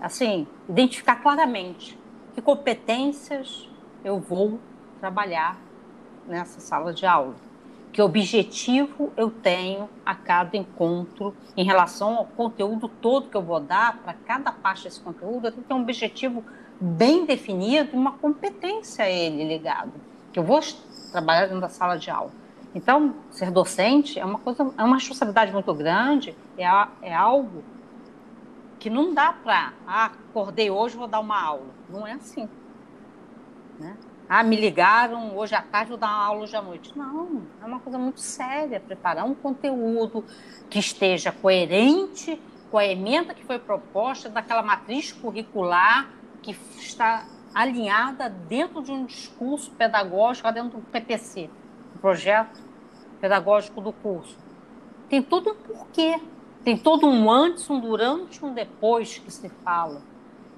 [0.00, 1.98] assim, identificar claramente
[2.34, 3.68] que competências
[4.04, 4.58] eu vou
[5.00, 5.58] trabalhar
[6.26, 7.34] nessa sala de aula,
[7.92, 13.60] que objetivo eu tenho a cada encontro em relação ao conteúdo todo que eu vou
[13.60, 16.42] dar para cada parte desse conteúdo, eu tenho que ter um objetivo
[16.80, 19.92] bem definido uma competência a ele ligado,
[20.32, 20.60] que eu vou
[21.12, 22.32] trabalhar dentro da sala de aula.
[22.74, 26.64] Então, ser docente é uma coisa, é uma responsabilidade muito grande, é,
[27.02, 27.62] é algo
[28.80, 31.68] que não dá para, ah, acordei hoje, vou dar uma aula.
[31.90, 32.48] Não é assim.
[33.78, 33.96] Né?
[34.34, 36.96] Ah, me ligaram, hoje à tarde vou dar uma aula hoje à noite.
[36.96, 40.24] Não, é uma coisa muito séria, preparar um conteúdo
[40.70, 42.40] que esteja coerente
[42.70, 46.08] com a emenda que foi proposta daquela matriz curricular
[46.40, 51.50] que está alinhada dentro de um discurso pedagógico, dentro do PPC,
[51.94, 52.58] o projeto
[53.20, 54.38] pedagógico do curso.
[55.10, 56.18] Tem todo um porquê
[56.64, 60.00] tem todo um antes, um durante, um depois que se fala.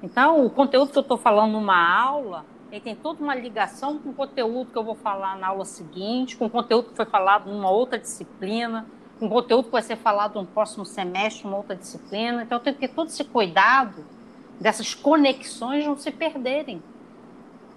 [0.00, 4.10] Então, o conteúdo que eu estou falando numa aula, ele tem toda uma ligação com
[4.10, 7.48] o conteúdo que eu vou falar na aula seguinte, com o conteúdo que foi falado
[7.48, 8.84] numa outra disciplina,
[9.20, 12.42] com o conteúdo que vai ser falado no próximo semestre, numa outra disciplina.
[12.42, 14.04] Então, eu tenho que ter todo esse cuidado
[14.60, 16.82] dessas conexões não se perderem.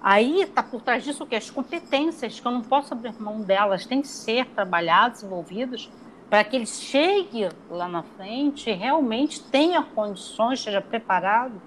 [0.01, 1.35] Aí está por trás disso o que?
[1.35, 5.91] As competências, que eu não posso abrir mão delas, têm que ser trabalhadas, desenvolvidas
[6.27, 11.61] para que ele chegue lá na frente e realmente tenha condições, esteja preparado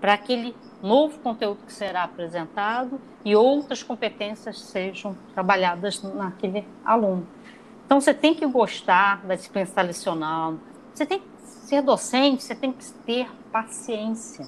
[0.00, 7.26] para aquele novo conteúdo que será apresentado e outras competências sejam trabalhadas naquele aluno.
[7.86, 10.60] Então, você tem que gostar da disciplina que está lecionando,
[10.94, 14.46] você tem que ser docente, você tem que ter paciência.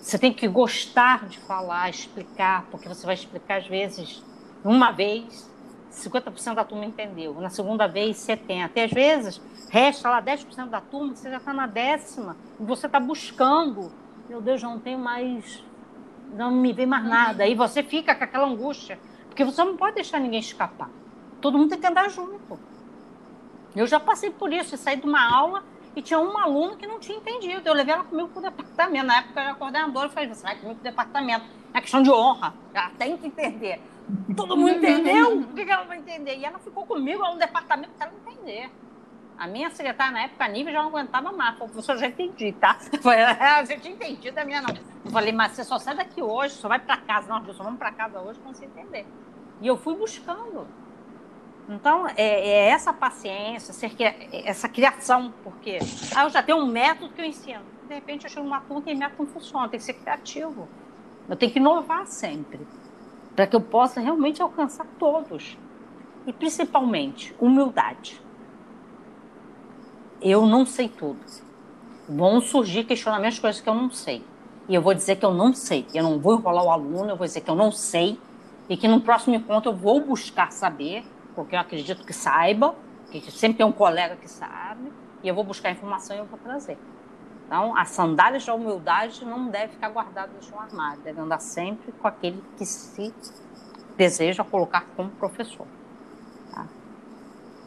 [0.00, 4.22] Você tem que gostar de falar, explicar, porque você vai explicar às vezes
[4.64, 5.48] uma vez,
[5.92, 7.34] 50% da turma entendeu.
[7.34, 8.64] Na segunda vez, 70%.
[8.64, 12.86] Até às vezes, resta lá 10% da turma, você já está na décima, e você
[12.86, 13.92] está buscando.
[14.28, 15.62] Meu Deus, já não tenho mais.
[16.34, 17.44] Não me vê mais nada.
[17.44, 20.88] Aí você fica com aquela angústia, porque você não pode deixar ninguém escapar.
[21.40, 22.58] Todo mundo tem que andar junto.
[23.74, 25.64] Eu já passei por isso, saí de uma aula
[25.96, 27.66] e tinha um aluno que não tinha entendido.
[27.66, 29.06] Eu levei ela comigo para o departamento.
[29.06, 31.44] Na época eu era coordenadora, eu falei, você vai comigo para o departamento.
[31.74, 33.80] É questão de honra, ela tem que entender.
[34.36, 35.40] Todo mundo entendeu?
[35.40, 36.36] O que ela vai entender?
[36.36, 38.70] E ela ficou comigo lá no departamento para ela entender.
[39.42, 41.58] A minha secretária, na época, a Nívia, já não aguentava mais.
[41.58, 42.78] Falei, professor, já entendi, tá?
[43.02, 44.72] Falei, é, a gente entendido, a minha não.
[45.04, 47.26] Eu falei, mas você só sai daqui hoje, só vai para casa.
[47.28, 49.04] Não, só vamos para casa hoje para você entender.
[49.60, 50.68] E eu fui buscando.
[51.68, 53.90] Então, é, é essa paciência, ser,
[54.44, 55.80] essa criação, porque
[56.14, 57.62] ah, eu já tenho um método que eu ensino.
[57.88, 60.68] De repente, eu chego numa e método não funciona, tem que ser criativo.
[61.28, 62.60] Eu tenho que inovar sempre,
[63.34, 65.58] para que eu possa realmente alcançar todos.
[66.28, 68.22] E, principalmente, humildade.
[70.22, 71.20] Eu não sei tudo.
[72.08, 74.24] Vão surgir questionamentos, coisas que eu não sei.
[74.68, 75.86] E eu vou dizer que eu não sei.
[75.92, 78.18] Eu não vou enrolar o aluno, eu vou dizer que eu não sei.
[78.68, 81.04] E que no próximo encontro eu vou buscar saber
[81.34, 82.74] porque eu acredito que saiba,
[83.10, 86.38] que sempre tem um colega que sabe, e eu vou buscar informação e eu vou
[86.38, 86.78] trazer.
[87.46, 92.08] Então, as sandálias da humildade não deve ficar guardadas no armário, deve andar sempre com
[92.08, 93.14] aquele que se
[93.96, 95.66] deseja colocar como professor.
[96.50, 96.66] Tá?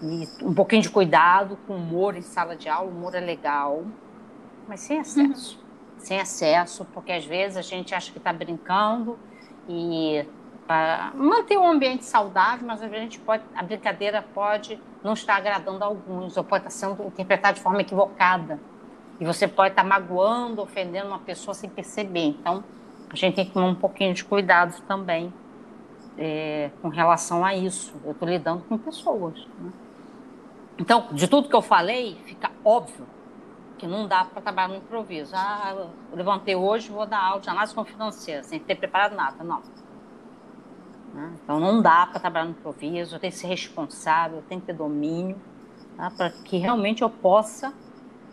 [0.02, 3.84] E um pouquinho de cuidado com humor em sala de aula, o humor é legal,
[4.68, 5.58] mas sem excesso.
[5.58, 5.66] Uhum.
[5.98, 9.18] Sem excesso, porque às vezes a gente acha que está brincando
[9.68, 10.26] e
[10.68, 15.84] para manter o ambiente saudável, mas a gente pode, a brincadeira pode não estar agradando
[15.84, 18.60] a alguns, ou pode estar sendo interpretada de forma equivocada.
[19.20, 22.26] E você pode estar magoando, ofendendo uma pessoa sem perceber.
[22.26, 22.64] Então,
[23.10, 25.32] a gente tem que tomar um pouquinho de cuidado também
[26.18, 27.94] é, com relação a isso.
[28.04, 29.48] Eu estou lidando com pessoas.
[29.60, 29.72] Né?
[30.78, 33.08] Então, de tudo que eu falei, fica óbvio
[33.78, 35.34] que não dá para trabalhar no improviso.
[35.36, 39.44] Ah, eu levantei hoje, vou dar aula de análise financeira, sem ter preparado nada.
[39.44, 39.62] Não
[41.16, 41.34] né?
[41.42, 44.68] Então não dá para trabalhar no improviso, eu tenho que ser responsável, eu tenho que
[44.68, 45.38] ter domínio,
[45.96, 46.12] tá?
[46.12, 47.74] para que realmente eu possa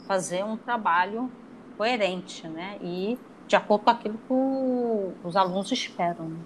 [0.07, 1.31] fazer um trabalho
[1.77, 2.77] coerente né?
[2.83, 6.29] e de acordo com aquilo que o, os alunos esperam.
[6.29, 6.39] Né?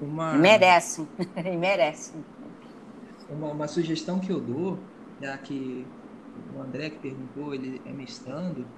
[0.00, 0.34] Uma...
[0.34, 2.24] E merecem, e merecem.
[3.28, 5.92] Uma, uma, sugestão que eu dou, já que
[6.34, 8.72] o André que perguntou, ele é mestrando,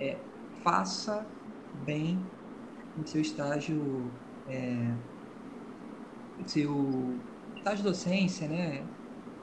[0.00, 0.26] é
[0.62, 1.32] faça
[1.72, 2.30] bem
[2.96, 4.98] o seu estágio é,
[6.46, 7.24] seu
[7.56, 8.90] estágio docência, né?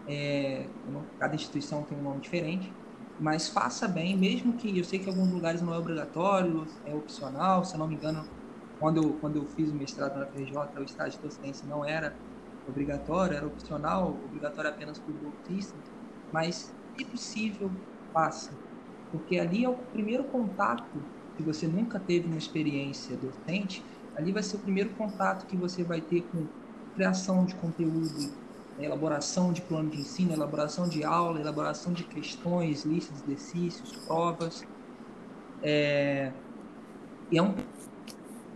[0.07, 0.71] É,
[1.17, 2.77] cada instituição tem um nome diferente,
[3.17, 6.93] mas faça bem, mesmo que eu sei que em alguns lugares não é obrigatório, é
[6.93, 8.27] opcional, se eu não me engano,
[8.79, 12.19] quando eu, quando eu fiz o mestrado na FRJ, o estágio de docência não era
[12.71, 15.77] obrigatório, era opcional, obrigatório apenas para o bolsista,
[16.31, 17.71] mas, se possível,
[18.13, 18.57] faça,
[19.11, 21.05] porque ali é o primeiro contato,
[21.37, 23.83] se você nunca teve uma experiência docente,
[24.15, 26.47] Ali vai ser o primeiro contato que você vai ter com
[26.93, 28.37] criação de conteúdo,
[28.77, 34.67] elaboração de plano de ensino, elaboração de aula, elaboração de questões, listas de exercícios, provas.
[35.61, 36.33] É,
[37.31, 37.55] e é um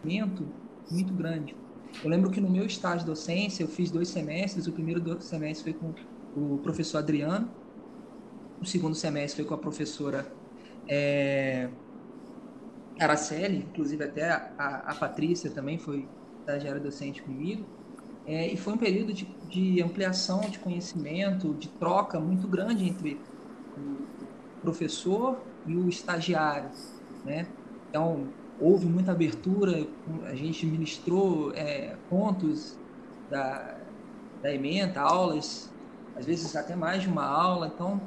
[0.04, 0.54] momento
[0.90, 1.56] muito grande.
[2.04, 4.68] Eu lembro que no meu estágio de docência eu fiz dois semestres.
[4.68, 5.94] O primeiro semestre foi com
[6.36, 7.50] o professor Adriano,
[8.62, 10.26] o segundo semestre foi com a professora
[10.88, 11.70] é,
[13.00, 16.08] Araceli, inclusive até a, a Patrícia também foi
[16.40, 17.66] estagiária docente comigo,
[18.26, 23.22] é, e foi um período de, de, ampliação de conhecimento, de troca muito grande entre
[23.78, 24.08] o
[24.62, 26.72] professor e o estagiário,
[27.24, 27.48] né?
[27.90, 28.28] Então,
[28.60, 29.88] houve muita abertura,
[30.24, 32.78] a gente ministrou é, pontos
[33.30, 33.78] da,
[34.42, 35.74] da ementa, aulas,
[36.16, 38.02] às vezes até mais de uma aula, então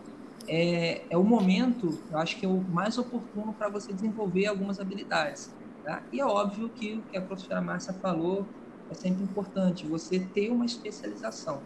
[0.46, 4.80] é, é o momento, eu acho que é o mais oportuno para você desenvolver algumas
[4.80, 5.54] habilidades.
[5.84, 6.02] Tá?
[6.12, 8.46] E é óbvio que o que a professora Márcia falou
[8.90, 11.62] é sempre importante, você ter uma especialização.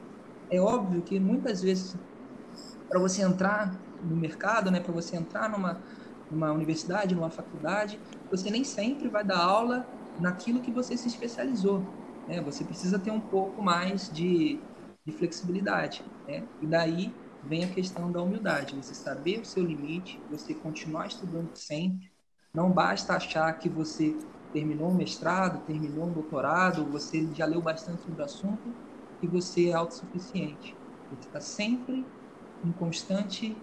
[0.50, 1.96] É óbvio que muitas vezes,
[2.88, 5.80] para você entrar no mercado, né, para você entrar numa,
[6.32, 9.86] numa universidade, numa faculdade, você nem sempre vai dar aula
[10.18, 11.84] naquilo que você se especializou.
[12.26, 12.40] Né?
[12.40, 14.58] Você precisa ter um pouco mais de
[15.04, 16.04] de flexibilidade.
[16.26, 16.44] Né?
[16.60, 21.54] E daí vem a questão da humildade, você saber o seu limite, você continuar estudando
[21.56, 22.10] sempre.
[22.54, 24.16] Não basta achar que você
[24.52, 28.74] terminou um mestrado, terminou um doutorado, você já leu bastante sobre o assunto
[29.20, 30.76] e você é autossuficiente.
[31.10, 32.06] Você está sempre
[32.64, 33.56] em constante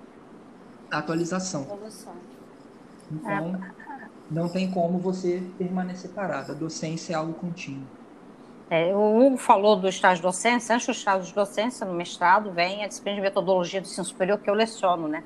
[0.91, 1.65] atualização.
[3.11, 3.59] Então,
[4.29, 6.51] não tem como você permanecer parado.
[6.51, 7.87] A docência é algo contínuo.
[8.69, 10.75] É, o Hugo falou do estágio de docência.
[10.75, 14.37] Antes do estágio de docência, no mestrado, vem a disciplina de metodologia do ensino superior
[14.37, 15.23] que eu leciono, né?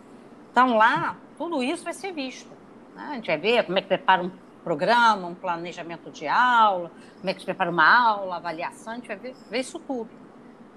[0.50, 2.50] Então, lá, tudo isso vai ser visto.
[2.96, 3.08] Né?
[3.12, 4.32] A gente vai ver como é que prepara um
[4.64, 9.08] programa, um planejamento de aula, como é que se prepara uma aula, avaliação, a gente
[9.08, 10.10] vai ver, ver isso tudo.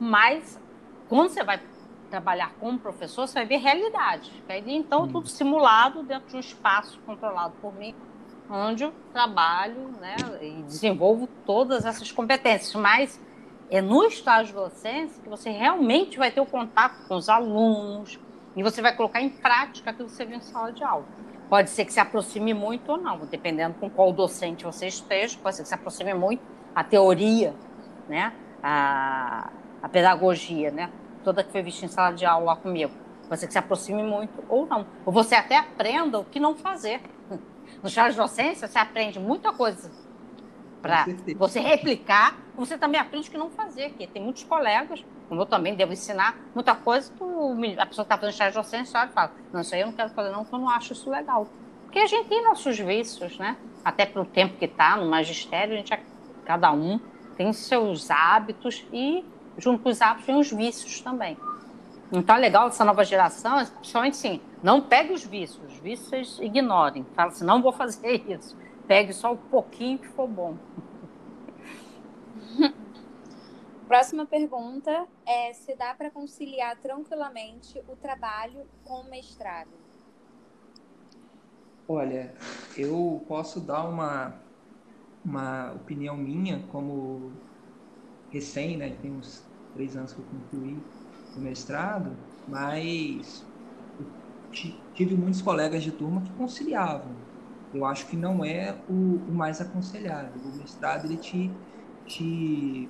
[0.01, 0.61] Mas,
[1.09, 1.61] quando você vai
[2.07, 4.33] trabalhar como professor, você vai ver realidade.
[4.67, 5.09] Então, hum.
[5.09, 7.95] tudo simulado dentro de um espaço controlado por mim,
[8.49, 12.75] onde eu trabalho né, e desenvolvo todas essas competências.
[12.75, 13.21] Mas
[13.71, 18.19] é no estágio de docência que você realmente vai ter o contato com os alunos
[18.55, 21.05] e você vai colocar em prática aquilo que você viu em sala de aula.
[21.49, 25.57] Pode ser que se aproxime muito ou não, dependendo com qual docente você esteja, pode
[25.57, 26.43] ser que se aproxime muito
[26.75, 27.55] a teoria,
[28.09, 28.33] né?
[28.67, 29.51] a,
[29.81, 30.91] a pedagogia, né?
[31.27, 32.93] Toda que foi vista em sala de aula lá comigo.
[33.35, 34.87] Ser que se aproxime muito ou não.
[35.05, 37.01] Ou você até aprenda o que não fazer.
[37.83, 39.91] No chá de docência, você aprende muita coisa
[40.81, 41.05] para
[41.37, 45.47] você replicar, você também aprende o que não fazer, porque tem muitos colegas, como eu
[45.47, 47.24] também devo ensinar, muita coisa que
[47.79, 49.93] a pessoa que está fazendo chá de docência e fala, não, isso aí eu não
[49.93, 51.49] quero fazer não, porque eu não acho isso legal.
[51.85, 53.57] Porque a gente tem nossos vícios, né?
[53.85, 56.01] Até pelo tempo que está no magistério, a gente, é,
[56.45, 57.01] cada um
[57.37, 59.24] tem seus hábitos e
[59.59, 61.37] junto com os hábitos vem os vícios também.
[62.13, 66.39] Então, é legal essa nova geração, principalmente assim, não pegue os vícios, os vícios vocês
[66.41, 67.05] ignorem.
[67.15, 68.57] Fala assim, não vou fazer isso.
[68.87, 70.57] Pegue só um pouquinho que for bom.
[73.89, 79.71] Próxima pergunta é se dá para conciliar tranquilamente o trabalho com o mestrado.
[81.89, 82.35] Olha,
[82.77, 84.35] eu posso dar uma,
[85.25, 87.33] uma opinião minha como
[88.31, 88.91] recém, né?
[88.97, 90.87] Tem uns três anos que eu concluí
[91.35, 92.16] o mestrado,
[92.47, 93.47] mas
[94.95, 97.14] tive muitos colegas de turma que conciliavam.
[97.72, 98.93] Eu acho que não é o,
[99.29, 100.41] o mais aconselhável.
[100.43, 101.62] O mestrado ele te,
[102.07, 102.89] te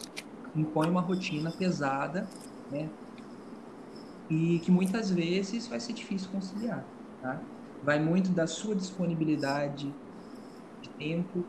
[0.55, 2.29] impõe uma rotina pesada,
[2.71, 2.95] né?
[4.29, 7.49] E que muitas vezes vai ser difícil conciliar, tá?
[7.83, 9.97] Vai muito da sua disponibilidade
[10.81, 11.45] de tempo.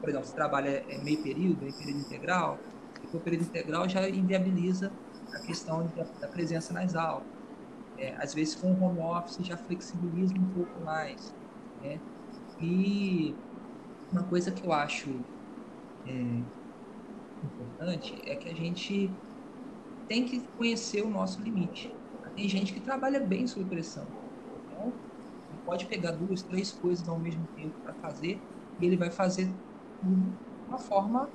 [0.00, 2.73] Por exemplo, você trabalha é meio período, meio período integral,
[3.16, 4.92] o período integral já inviabiliza
[5.32, 5.86] a questão
[6.20, 7.26] da presença nas aulas.
[7.96, 11.34] É, às vezes, com o home office, já flexibiliza um pouco mais.
[11.80, 12.00] Né?
[12.60, 13.34] E
[14.10, 15.24] uma coisa que eu acho
[16.06, 16.42] é,
[17.42, 19.10] importante é que a gente
[20.08, 21.94] tem que conhecer o nosso limite.
[22.34, 24.06] Tem gente que trabalha bem sob pressão.
[24.66, 24.92] Então,
[25.48, 28.40] ele pode pegar duas, três coisas ao mesmo tempo para fazer
[28.78, 29.46] e ele vai fazer
[30.02, 30.36] de
[30.66, 31.30] uma forma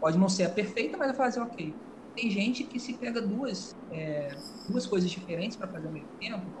[0.00, 1.74] Pode não ser a perfeita, mas vai fazer ok.
[2.14, 4.28] Tem gente que se pega duas, é,
[4.68, 6.52] duas coisas diferentes para fazer ao mesmo tempo,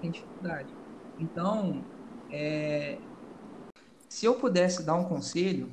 [0.00, 0.74] tem dificuldade.
[1.18, 1.84] Então,
[2.30, 3.00] é,
[4.08, 5.70] se eu pudesse dar um conselho,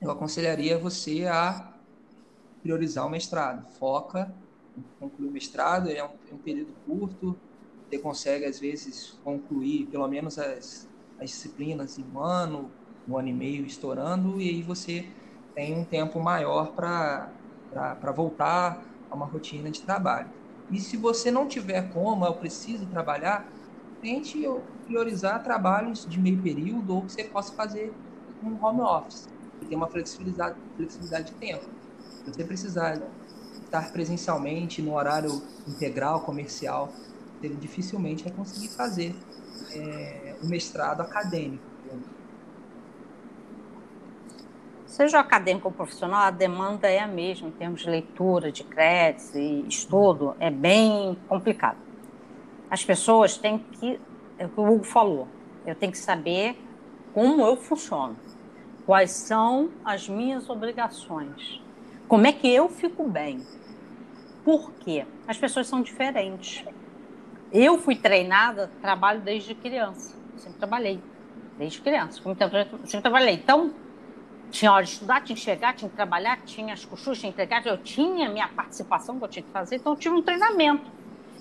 [0.00, 1.72] eu aconselharia você a
[2.62, 3.68] priorizar o mestrado.
[3.78, 4.34] Foca,
[4.98, 7.38] concluir o mestrado, é um, é um período curto,
[7.88, 10.88] você consegue, às vezes, concluir pelo menos as,
[11.18, 12.70] as disciplinas em um ano,
[13.06, 15.06] um ano e meio estourando, e aí você
[15.54, 17.30] tem um tempo maior para
[18.14, 20.30] voltar a uma rotina de trabalho.
[20.70, 23.52] E se você não tiver como, eu preciso trabalhar,
[24.00, 24.42] tente
[24.86, 27.94] priorizar trabalhos de meio período ou que você possa fazer
[28.42, 29.26] um home office,
[29.60, 31.64] que tem uma flexibilidade, flexibilidade de tempo.
[32.24, 33.00] Se você precisar
[33.62, 35.30] estar presencialmente no horário
[35.66, 36.92] integral, comercial,
[37.60, 39.14] dificilmente vai conseguir fazer
[39.72, 41.64] é, o mestrado acadêmico.
[44.94, 49.34] Seja acadêmico ou profissional, a demanda é a mesma em termos de leitura, de créditos
[49.34, 51.78] e estudo, é bem complicado.
[52.70, 53.98] As pessoas têm que,
[54.38, 55.26] é o que o Hugo falou,
[55.66, 56.56] eu tenho que saber
[57.12, 58.16] como eu funciono,
[58.86, 61.60] quais são as minhas obrigações,
[62.06, 63.44] como é que eu fico bem.
[64.44, 65.04] Por quê?
[65.26, 66.64] As pessoas são diferentes.
[67.52, 71.02] Eu fui treinada, trabalho desde criança, sempre trabalhei,
[71.58, 73.34] desde criança, sempre trabalhei.
[73.34, 73.74] Então,
[74.54, 77.42] tinha hora de estudar, tinha que chegar, tinha que trabalhar, tinha as costuras, tinha que
[77.42, 80.90] entregar, eu tinha minha participação que eu tinha que fazer, então eu tive um treinamento.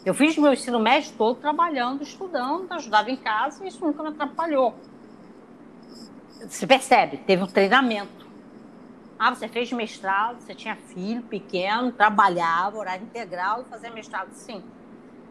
[0.03, 4.09] Eu fiz meu ensino médio todo trabalhando, estudando, ajudava em casa e isso nunca me
[4.09, 4.76] atrapalhou.
[6.41, 8.26] Você percebe, teve um treinamento.
[9.18, 14.61] Ah, você fez mestrado, você tinha filho pequeno, trabalhava, horário integral e fazia mestrado, sim.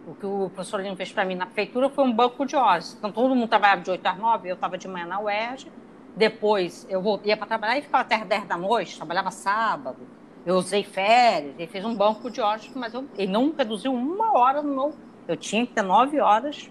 [0.06, 2.94] O que o professor Lino fez para mim na prefeitura foi um banco de horas.
[2.96, 5.70] Então, todo mundo trabalhava de 8 às 9, eu estava de manhã na UERJ.
[6.16, 9.98] Depois, eu voltei para trabalhar e ficava até as 10 da noite, trabalhava sábado.
[10.44, 14.36] Eu usei férias, ele fez um banco de horas, mas eu, ele não reduziu uma
[14.36, 14.94] hora no meu.
[15.26, 16.70] Eu tinha que ter 9 horas,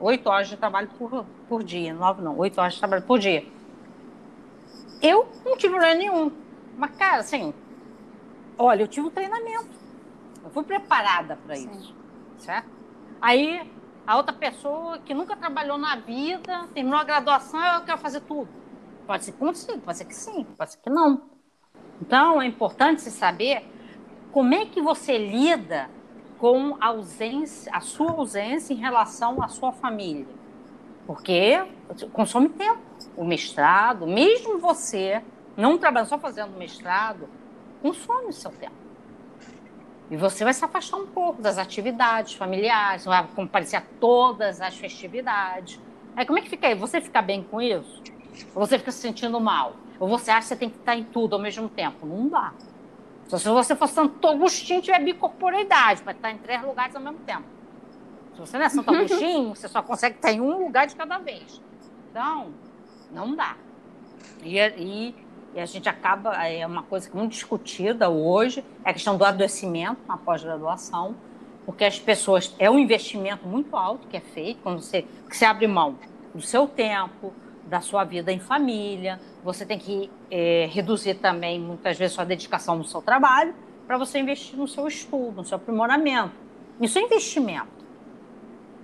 [0.00, 1.94] 8 horas de trabalho por, por dia.
[1.94, 3.44] 9 não, 8 horas de trabalho por dia.
[5.02, 6.32] Eu não tive problema nenhum.
[6.76, 7.52] Mas, cara, assim,
[8.58, 9.76] olha, eu tive um treinamento.
[10.42, 11.94] Eu fui preparada para isso
[12.38, 12.68] certo?
[13.20, 13.70] Aí
[14.06, 18.48] a outra pessoa que nunca trabalhou na vida, terminou a graduação, eu quero fazer tudo.
[19.06, 21.22] Pode ser que consiga, pode ser que sim, pode ser que não.
[22.00, 23.64] Então é importante se saber
[24.32, 25.90] como é que você lida
[26.38, 30.26] com a ausência, a sua ausência em relação à sua família.
[31.06, 31.64] Porque
[32.12, 32.82] consome tempo.
[33.16, 35.22] O mestrado, mesmo você
[35.56, 37.28] não trabalhando, só fazendo mestrado,
[37.80, 38.85] consome o seu tempo.
[40.10, 44.76] E você vai se afastar um pouco das atividades familiares, vai comparecer a todas as
[44.76, 45.80] festividades.
[46.14, 46.74] Aí como é que fica aí?
[46.74, 48.02] Você fica bem com isso?
[48.54, 49.74] Ou você fica se sentindo mal?
[49.98, 52.06] Ou você acha que você tem que estar em tudo ao mesmo tempo?
[52.06, 52.52] Não dá.
[53.26, 57.18] Só se você for Santo Agostinho tiver bicorporeidade, para estar em três lugares ao mesmo
[57.20, 57.44] tempo.
[58.34, 61.18] Se você não é Santo Agostinho, você só consegue estar em um lugar de cada
[61.18, 61.60] vez.
[62.10, 62.52] Então,
[63.10, 63.56] não dá.
[64.44, 65.14] E, e
[65.56, 70.02] e a gente acaba, é uma coisa muito discutida hoje, é a questão do adoecimento
[70.06, 71.16] na pós-graduação,
[71.64, 75.46] porque as pessoas, é um investimento muito alto que é feito, quando você, que você
[75.46, 75.98] abre mão
[76.34, 77.32] do seu tempo,
[77.64, 82.76] da sua vida em família, você tem que é, reduzir também, muitas vezes, sua dedicação
[82.76, 83.54] no seu trabalho,
[83.86, 86.34] para você investir no seu estudo, no seu aprimoramento.
[86.78, 87.86] Isso é investimento.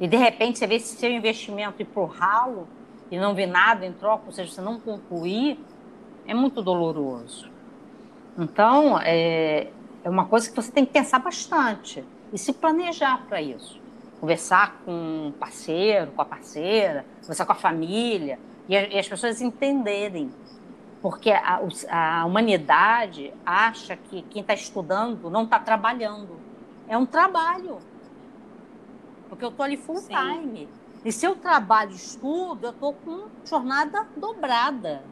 [0.01, 2.67] E, de repente, você vê esse seu investimento ir para o ralo
[3.11, 5.61] e não ver nada em troca, ou seja, você não concluir,
[6.27, 7.51] é muito doloroso.
[8.39, 9.69] Então, é,
[10.03, 13.81] é uma coisa que você tem que pensar bastante e se planejar para isso.
[14.21, 19.41] Conversar com o parceiro, com a parceira, conversar com a família e, e as pessoas
[19.41, 20.31] entenderem.
[21.03, 21.61] Porque a,
[21.91, 26.39] a humanidade acha que quem está estudando não está trabalhando.
[26.89, 27.79] É um trabalho.
[29.29, 30.15] Porque eu estou ali full Sim.
[30.15, 30.69] time.
[31.05, 35.03] E se eu trabalho e estudo, eu estou com jornada dobrada.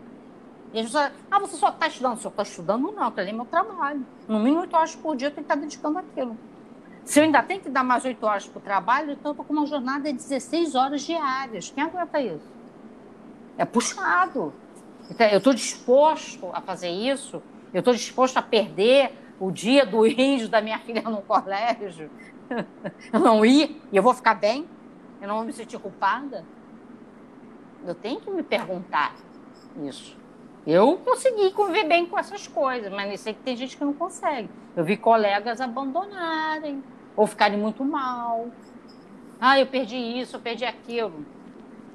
[0.73, 2.19] E a pessoas ah, você só está estudando.
[2.19, 4.07] Se eu estou estudando, não, aquele é meu trabalho.
[4.29, 6.37] No mínimo oito horas por dia eu tenho que estar dedicando aquilo.
[7.05, 9.45] Se eu ainda tenho que dar mais oito horas para o trabalho, então eu estou
[9.45, 11.71] com uma jornada de 16 horas diárias.
[11.71, 12.45] Quem aguenta isso?
[13.59, 14.53] É puxado.
[15.11, 17.43] Então, eu estou disposto a fazer isso,
[17.75, 22.09] eu estou disposto a perder o dia do índio da minha filha no colégio,
[23.13, 24.69] eu não ir e eu vou ficar bem,
[25.21, 26.45] eu não vou me sentir culpada.
[27.85, 29.17] Eu tenho que me perguntar
[29.83, 30.20] isso.
[30.67, 33.95] Eu consegui conviver bem com essas coisas, mas eu sei que tem gente que não
[33.95, 34.49] consegue.
[34.77, 36.83] Eu vi colegas abandonarem
[37.17, 38.49] ou ficarem muito mal.
[39.41, 41.25] Ah, eu perdi isso, eu perdi aquilo.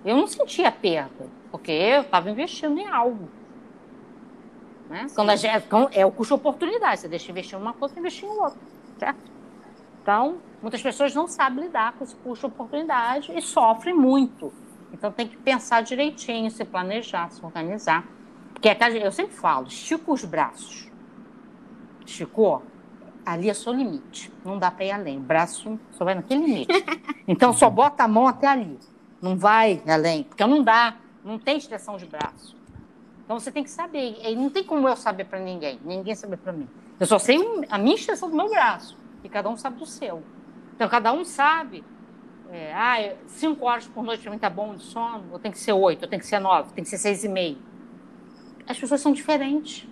[0.03, 3.29] Eu não sentia perda, porque eu estava investindo em algo.
[4.89, 5.07] Né?
[5.13, 7.01] Quando a gente, é o custo-oportunidade.
[7.01, 8.59] Você deixa de investir em uma coisa e investir em outra.
[8.99, 9.19] Certo?
[10.01, 14.53] Então, muitas pessoas não sabem lidar com esse custo-oportunidade e sofrem muito.
[14.93, 18.05] Então, tem que pensar direitinho, se planejar, se organizar.
[18.55, 18.69] Porque
[19.03, 20.87] eu sempre falo, estica os braços.
[22.05, 22.63] Esticou?
[23.25, 24.31] Ali é seu limite.
[24.43, 25.17] Não dá para ir além.
[25.17, 26.73] O braço só vai naquele limite.
[27.27, 28.77] Então só bota a mão até ali.
[29.19, 30.23] Não vai além.
[30.23, 30.95] Porque não dá.
[31.23, 32.55] Não tem extensão de braço.
[33.23, 34.19] Então você tem que saber.
[34.23, 35.79] E não tem como eu saber para ninguém.
[35.83, 36.69] Ninguém saber para mim.
[36.99, 38.95] Eu só sei a minha extensão do meu braço.
[39.23, 40.21] E cada um sabe do seu.
[40.75, 41.83] Então cada um sabe.
[42.51, 45.23] É, ah, cinco horas por noite para mim tá bom de sono.
[45.31, 47.27] Ou tem que ser oito, ou tem que ser nove, tem que ser seis e
[47.27, 47.57] meio
[48.67, 49.87] as pessoas são diferentes.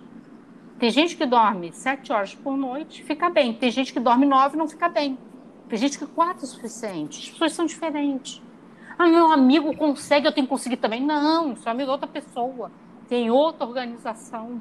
[0.78, 3.54] Tem gente que dorme sete horas por noite, fica bem.
[3.54, 5.16] Tem gente que dorme nove não fica bem.
[5.68, 7.20] Tem gente que quatro é suficiente.
[7.20, 8.42] As pessoas são diferentes.
[8.98, 11.00] Ah, meu amigo consegue, eu tenho que conseguir também.
[11.00, 12.70] Não, seu amigo é outra pessoa.
[13.08, 14.60] Tem outra organização.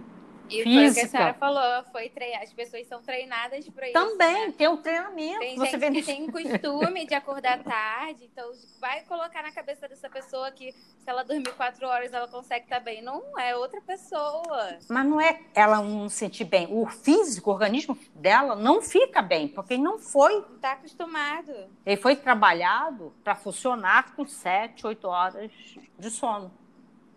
[0.49, 0.65] E física.
[0.65, 2.11] foi o que a senhora falou, foi.
[2.41, 3.93] As pessoas são treinadas para isso.
[3.93, 4.53] Também, né?
[4.57, 5.39] tem um treinamento.
[5.39, 5.91] Tem Você gente vê...
[5.91, 11.09] que tem costume de acordar tarde, então vai colocar na cabeça dessa pessoa que se
[11.09, 13.01] ela dormir quatro horas ela consegue estar bem.
[13.01, 14.77] Não é outra pessoa.
[14.89, 16.67] Mas não é ela não sentir bem.
[16.69, 20.39] O físico, o organismo dela não fica bem, porque não foi.
[20.55, 21.53] Está acostumado.
[21.85, 25.51] Ele foi trabalhado para funcionar com sete, oito horas
[25.97, 26.51] de sono.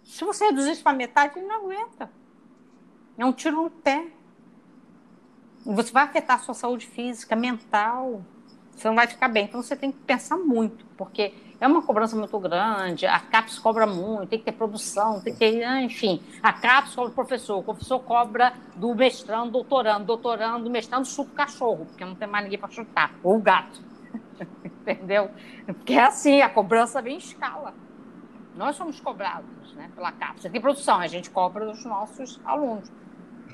[0.05, 2.11] Se você reduzir isso para metade, ele não aguenta.
[3.19, 4.07] É um tiro no pé.
[5.65, 8.23] Você vai afetar a sua saúde física, mental.
[8.75, 9.45] você não vai ficar bem.
[9.45, 13.87] Então você tem que pensar muito, porque é uma cobrança muito grande, a CAPES cobra
[13.87, 17.63] muito, tem que ter produção, tem que ter, enfim, a CAPES cobra o professor, o
[17.63, 22.59] professor cobra do mestrando, doutorando, doutorando, mestrando chuta o cachorro, porque não tem mais ninguém
[22.59, 23.81] para chutar, ou o gato,
[24.65, 25.31] entendeu?
[25.65, 27.73] Porque é assim, a cobrança vem em escala.
[28.55, 32.91] Nós somos cobrados né, pela CAPES, tem produção, a gente cobra dos nossos alunos,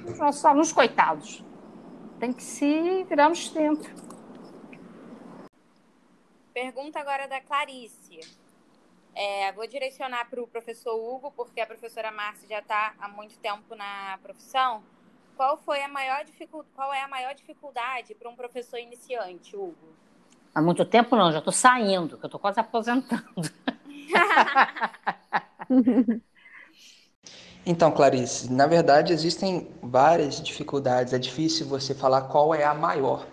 [0.07, 1.45] os nossos alunos coitados.
[2.19, 3.91] Tem que se virar no sustento.
[6.53, 8.21] Pergunta agora da Clarice.
[9.15, 13.37] É, vou direcionar para o professor Hugo, porque a professora Márcia já está há muito
[13.39, 14.83] tempo na profissão.
[15.37, 16.65] Qual foi a maior dificu...
[16.75, 19.93] Qual é a maior dificuldade para um professor iniciante, Hugo?
[20.55, 23.25] Há muito tempo não, já estou saindo, que eu estou quase aposentando.
[27.65, 31.13] então, Clarice, na verdade existem várias dificuldades.
[31.13, 33.25] É difícil você falar qual é a maior.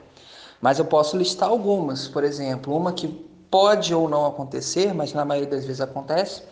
[0.61, 3.07] Mas eu posso listar algumas, por exemplo, uma que
[3.49, 6.43] pode ou não acontecer, mas na maioria das vezes acontece,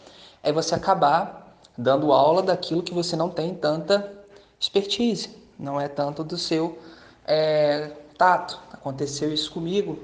[0.41, 4.11] é você acabar dando aula daquilo que você não tem tanta
[4.59, 6.80] expertise, não é tanto do seu
[7.28, 8.59] é, tato.
[8.71, 9.99] Aconteceu isso comigo.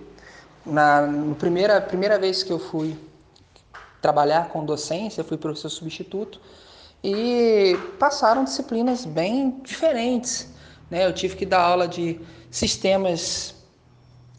[0.64, 2.96] Na no primeira, primeira vez que eu fui
[4.00, 6.40] trabalhar com docência, fui professor substituto
[7.04, 10.50] e passaram disciplinas bem diferentes.
[10.90, 11.06] Né?
[11.06, 13.56] Eu tive que dar aula de sistemas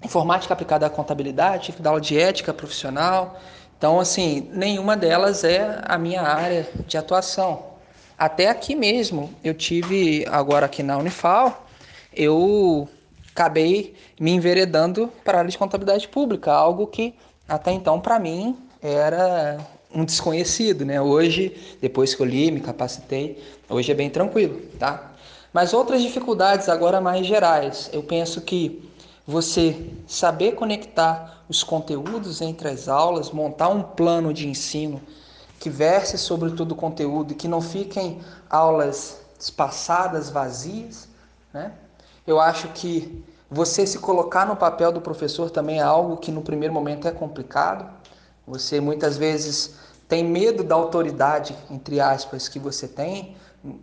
[0.02, 3.38] informática aplicada à contabilidade, tive que dar aula de ética profissional.
[3.76, 7.74] Então, assim, nenhuma delas é a minha área de atuação.
[8.16, 11.66] Até aqui mesmo, eu tive, agora aqui na Unifal,
[12.14, 12.88] eu
[13.32, 17.14] acabei me enveredando para a área de contabilidade pública, algo que
[17.48, 19.58] até então, para mim, era
[19.94, 21.00] um desconhecido, né?
[21.00, 25.12] Hoje, depois que eu li, me capacitei, hoje é bem tranquilo, tá?
[25.52, 28.90] Mas outras dificuldades agora mais gerais, eu penso que
[29.26, 35.00] você saber conectar os conteúdos entre as aulas, montar um plano de ensino
[35.60, 38.20] que verse sobre todo o conteúdo e que não fiquem
[38.50, 41.08] aulas espaçadas, vazias,
[41.52, 41.72] né?
[42.26, 46.42] Eu acho que você se colocar no papel do professor também é algo que no
[46.42, 47.88] primeiro momento é complicado.
[48.46, 49.74] Você muitas vezes
[50.08, 53.34] tem medo da autoridade, entre aspas, que você tem,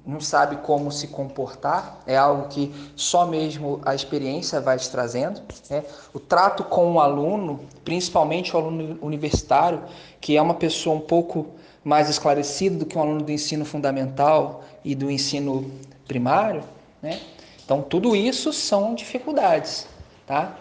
[0.06, 5.42] não sabe como se comportar, é algo que só mesmo a experiência vai te trazendo.
[5.70, 5.84] Né?
[6.14, 9.82] O trato com o aluno, principalmente o aluno universitário,
[10.20, 11.48] que é uma pessoa um pouco
[11.84, 15.72] mais esclarecida do que um aluno do ensino fundamental e do ensino
[16.08, 16.64] primário,
[17.02, 17.20] né?
[17.64, 19.88] Então, tudo isso são dificuldades,
[20.28, 20.58] tá?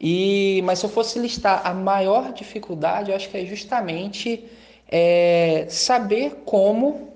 [0.00, 4.44] E, mas se eu fosse listar a maior dificuldade, eu acho que é justamente
[4.88, 7.08] é, saber como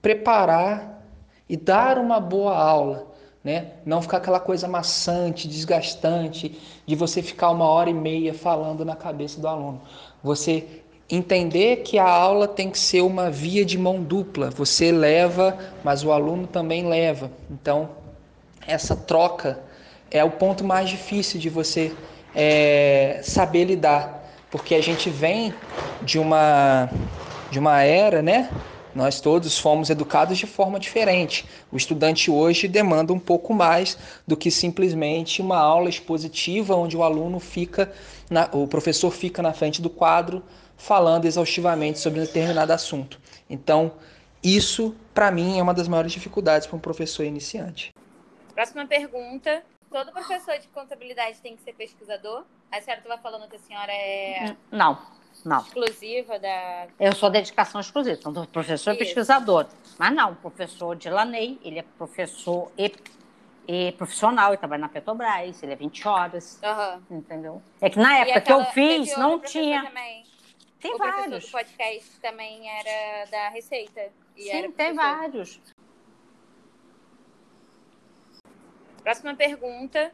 [0.00, 1.02] preparar
[1.48, 3.06] e dar uma boa aula,
[3.42, 3.72] né?
[3.84, 8.94] Não ficar aquela coisa maçante, desgastante, de você ficar uma hora e meia falando na
[8.94, 9.80] cabeça do aluno.
[10.22, 14.50] Você entender que a aula tem que ser uma via de mão dupla.
[14.50, 17.30] Você leva, mas o aluno também leva.
[17.50, 17.90] Então,
[18.64, 19.60] essa troca
[20.10, 21.92] é o ponto mais difícil de você
[22.34, 25.54] é, saber lidar, porque a gente vem
[26.02, 26.88] de uma
[27.50, 28.48] de uma era, né,
[28.94, 31.44] nós todos fomos educados de forma diferente.
[31.70, 37.02] O estudante hoje demanda um pouco mais do que simplesmente uma aula expositiva onde o
[37.02, 37.92] aluno fica,
[38.28, 40.42] na, o professor fica na frente do quadro
[40.76, 43.20] falando exaustivamente sobre um determinado assunto.
[43.48, 43.92] Então,
[44.42, 47.92] isso para mim é uma das maiores dificuldades para um professor iniciante.
[48.54, 49.62] Próxima pergunta.
[49.90, 52.44] Todo professor de contabilidade tem que ser pesquisador?
[52.70, 54.56] A senhora estava falando que a senhora é.
[54.70, 54.98] Não.
[55.44, 55.60] Não.
[55.60, 56.86] Exclusiva da.
[56.98, 59.66] Eu sou dedicação exclusiva, então professor e pesquisador.
[59.98, 62.92] Mas não, o professor de Lanei, ele é professor e,
[63.66, 66.60] e profissional, ele trabalha na Petrobras, ele é 20 horas.
[66.62, 67.18] Uhum.
[67.18, 67.62] Entendeu?
[67.80, 69.82] É que na época aquela, que eu fiz, não tinha.
[69.84, 70.24] Também.
[70.78, 71.48] Tem o vários.
[71.48, 74.08] O podcast também era da Receita.
[74.36, 75.60] Sim, tem vários.
[79.10, 80.12] Próxima pergunta.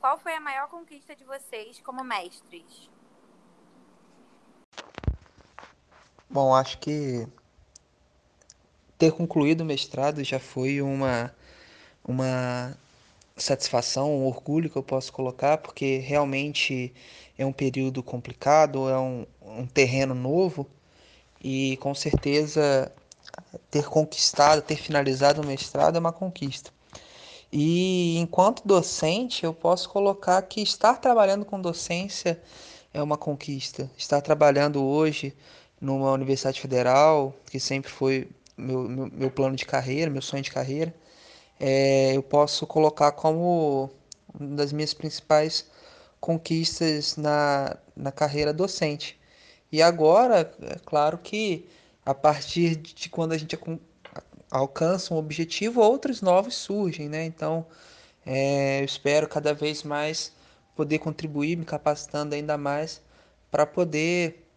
[0.00, 2.88] Qual foi a maior conquista de vocês como mestres?
[6.30, 7.26] Bom, acho que
[8.96, 11.34] ter concluído o mestrado já foi uma,
[12.06, 12.78] uma
[13.36, 16.94] satisfação, um orgulho que eu posso colocar, porque realmente
[17.36, 20.68] é um período complicado, é um, um terreno novo
[21.42, 22.92] e com certeza
[23.72, 26.73] ter conquistado, ter finalizado o mestrado é uma conquista.
[27.56, 32.42] E enquanto docente, eu posso colocar que estar trabalhando com docência
[32.92, 33.88] é uma conquista.
[33.96, 35.32] Estar trabalhando hoje
[35.80, 40.50] numa universidade federal, que sempre foi meu, meu, meu plano de carreira, meu sonho de
[40.50, 40.92] carreira,
[41.60, 43.88] é, eu posso colocar como
[44.34, 45.70] uma das minhas principais
[46.18, 49.16] conquistas na, na carreira docente.
[49.70, 51.68] E agora, é claro que
[52.04, 53.56] a partir de quando a gente
[54.54, 57.24] alcança um objetivo, outros novos surgem, né?
[57.24, 57.66] Então,
[58.24, 60.32] é, eu espero cada vez mais
[60.76, 63.02] poder contribuir, me capacitando ainda mais
[63.50, 64.48] para poder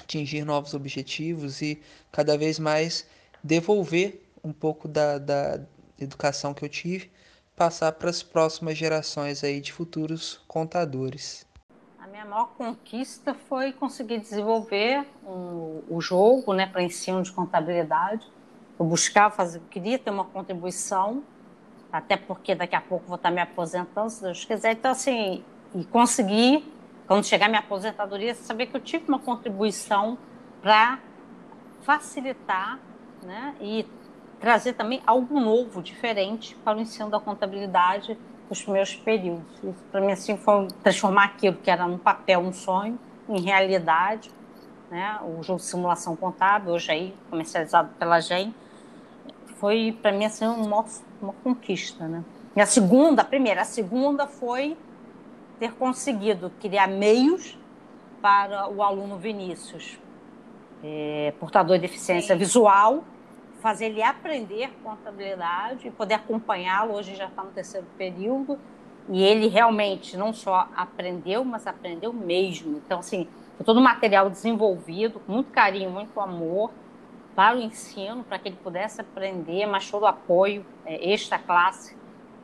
[0.00, 1.82] atingir novos objetivos e
[2.12, 3.06] cada vez mais
[3.42, 5.60] devolver um pouco da, da
[5.98, 7.10] educação que eu tive,
[7.56, 11.44] passar para as próximas gerações aí de futuros contadores.
[11.98, 18.26] A minha maior conquista foi conseguir desenvolver um, o jogo né, para ensino de contabilidade.
[18.78, 21.22] Eu buscava fazer, eu queria ter uma contribuição,
[21.92, 24.72] até porque daqui a pouco vou estar me aposentando, se Deus quiser.
[24.72, 25.44] Então, assim,
[25.74, 26.64] e conseguir,
[27.06, 30.18] quando chegar minha aposentadoria, saber que eu tive uma contribuição
[30.62, 30.98] para
[31.82, 32.78] facilitar
[33.22, 33.86] né, e
[34.40, 38.18] trazer também algo novo, diferente para o ensino da contabilidade
[38.48, 39.44] nos meus períodos.
[39.62, 42.98] Isso para mim assim foi transformar aquilo que era um papel, um sonho,
[43.28, 44.30] em realidade,
[44.90, 45.18] né?
[45.22, 48.54] O jogo de simulação contábil, hoje aí comercializado pela GEM,
[49.58, 50.84] foi para mim assim uma,
[51.20, 52.24] uma conquista, né?
[52.56, 54.76] E a segunda, a primeira, a segunda foi
[55.58, 57.58] ter conseguido criar meios
[58.20, 59.98] para o aluno Vinícius,
[60.82, 62.38] é, portador de deficiência Sim.
[62.38, 63.04] visual,
[63.60, 66.94] fazer ele aprender contabilidade e poder acompanhá-lo.
[66.94, 68.58] Hoje já está no terceiro período
[69.08, 72.80] e ele realmente não só aprendeu, mas aprendeu mesmo.
[72.84, 73.26] Então, assim,
[73.56, 76.70] foi todo o material desenvolvido com muito carinho, muito amor
[77.34, 81.96] para o ensino, para que ele pudesse aprender, mas todo o apoio, é, esta classe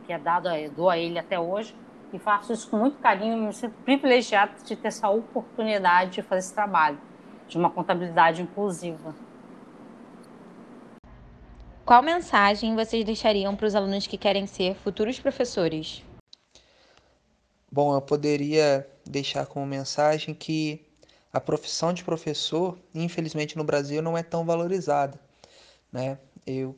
[0.07, 1.74] que é dado a, dou a ele até hoje.
[2.12, 6.41] E faço isso com muito carinho, me sinto privilegiado de ter essa oportunidade de fazer
[6.41, 6.99] esse trabalho,
[7.47, 9.14] de uma contabilidade inclusiva.
[11.84, 16.05] Qual mensagem vocês deixariam para os alunos que querem ser futuros professores?
[17.70, 20.84] Bom, eu poderia deixar como mensagem que
[21.33, 25.18] a profissão de professor, infelizmente no Brasil, não é tão valorizada,
[25.93, 26.18] né?
[26.47, 26.76] Eu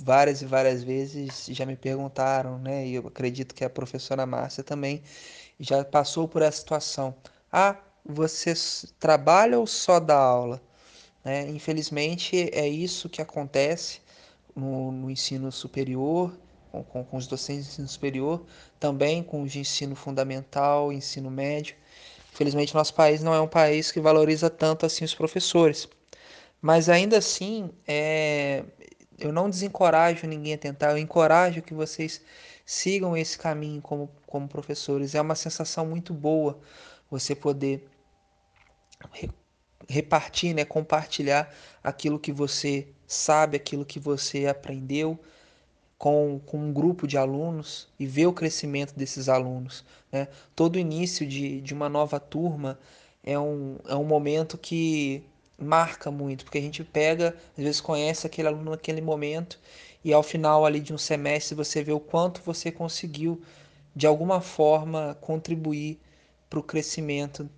[0.00, 2.86] várias e várias vezes já me perguntaram, né?
[2.86, 5.02] E eu acredito que a professora Márcia também
[5.58, 7.14] já passou por essa situação.
[7.52, 8.54] Ah, você
[8.98, 10.60] trabalha ou só dá aula?
[11.24, 11.48] Né?
[11.48, 14.00] Infelizmente é isso que acontece
[14.54, 16.36] no, no ensino superior,
[16.70, 18.44] com, com, com, os docentes de ensino superior,
[18.78, 21.76] também com os de ensino fundamental, ensino médio.
[22.34, 25.88] Infelizmente, nosso país não é um país que valoriza tanto assim os professores.
[26.60, 28.64] Mas ainda assim, é,
[29.16, 32.20] eu não desencorajo ninguém a tentar, eu encorajo que vocês
[32.66, 35.14] sigam esse caminho como, como professores.
[35.14, 36.58] É uma sensação muito boa
[37.08, 37.88] você poder
[39.88, 41.54] repartir, né, compartilhar
[41.84, 45.20] aquilo que você sabe, aquilo que você aprendeu
[46.04, 49.82] com, com um grupo de alunos e ver o crescimento desses alunos.
[50.12, 50.28] Né?
[50.54, 52.78] Todo início de, de uma nova turma
[53.22, 55.22] é um, é um momento que
[55.58, 59.58] marca muito, porque a gente pega, às vezes conhece aquele aluno naquele momento
[60.04, 63.40] e ao final ali de um semestre você vê o quanto você conseguiu
[63.96, 65.98] de alguma forma contribuir
[66.50, 67.48] para o crescimento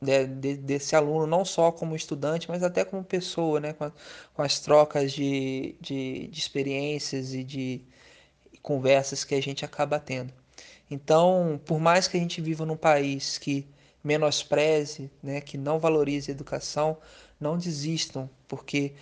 [0.00, 3.72] de, de, desse aluno, não só como estudante, mas até como pessoa, né?
[3.72, 3.92] com, a,
[4.34, 7.82] com as trocas de, de, de experiências e de
[8.62, 10.32] conversas que a gente acaba tendo.
[10.90, 13.66] Então, por mais que a gente viva num país que
[14.02, 16.96] menospreze, né, que não valorize a educação,
[17.40, 18.94] não desistam, porque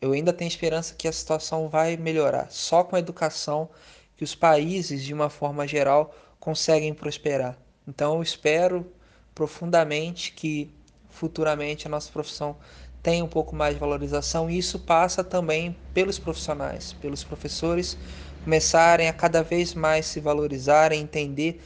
[0.00, 2.50] eu ainda tenho esperança que a situação vai melhorar.
[2.50, 3.70] Só com a educação
[4.16, 7.58] que os países, de uma forma geral, conseguem prosperar.
[7.88, 8.90] Então, eu espero
[9.34, 10.70] profundamente que
[11.08, 12.56] futuramente a nossa profissão
[13.02, 17.96] tenha um pouco mais de valorização e isso passa também pelos profissionais, pelos professores
[18.44, 21.62] começarem a cada vez mais se valorizarem, entender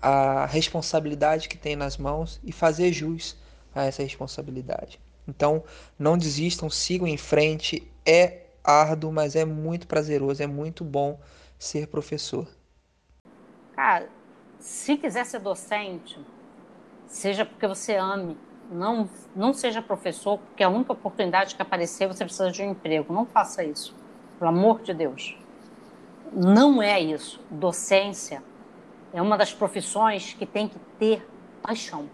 [0.00, 3.36] a responsabilidade que tem nas mãos e fazer jus
[3.74, 5.00] a essa responsabilidade.
[5.26, 5.64] Então,
[5.98, 7.90] não desistam, sigam em frente.
[8.04, 11.18] É árduo, mas é muito prazeroso, é muito bom
[11.58, 12.46] ser professor.
[13.74, 14.08] Cara,
[14.58, 16.18] se quiser ser docente,
[17.14, 18.36] seja porque você ame,
[18.70, 23.12] não, não seja professor, porque a única oportunidade que aparecer você precisa de um emprego.
[23.12, 23.94] Não faça isso,
[24.36, 25.38] pelo amor de Deus.
[26.32, 27.40] Não é isso.
[27.48, 28.42] Docência
[29.12, 31.24] é uma das profissões que tem que ter
[31.62, 32.08] paixão.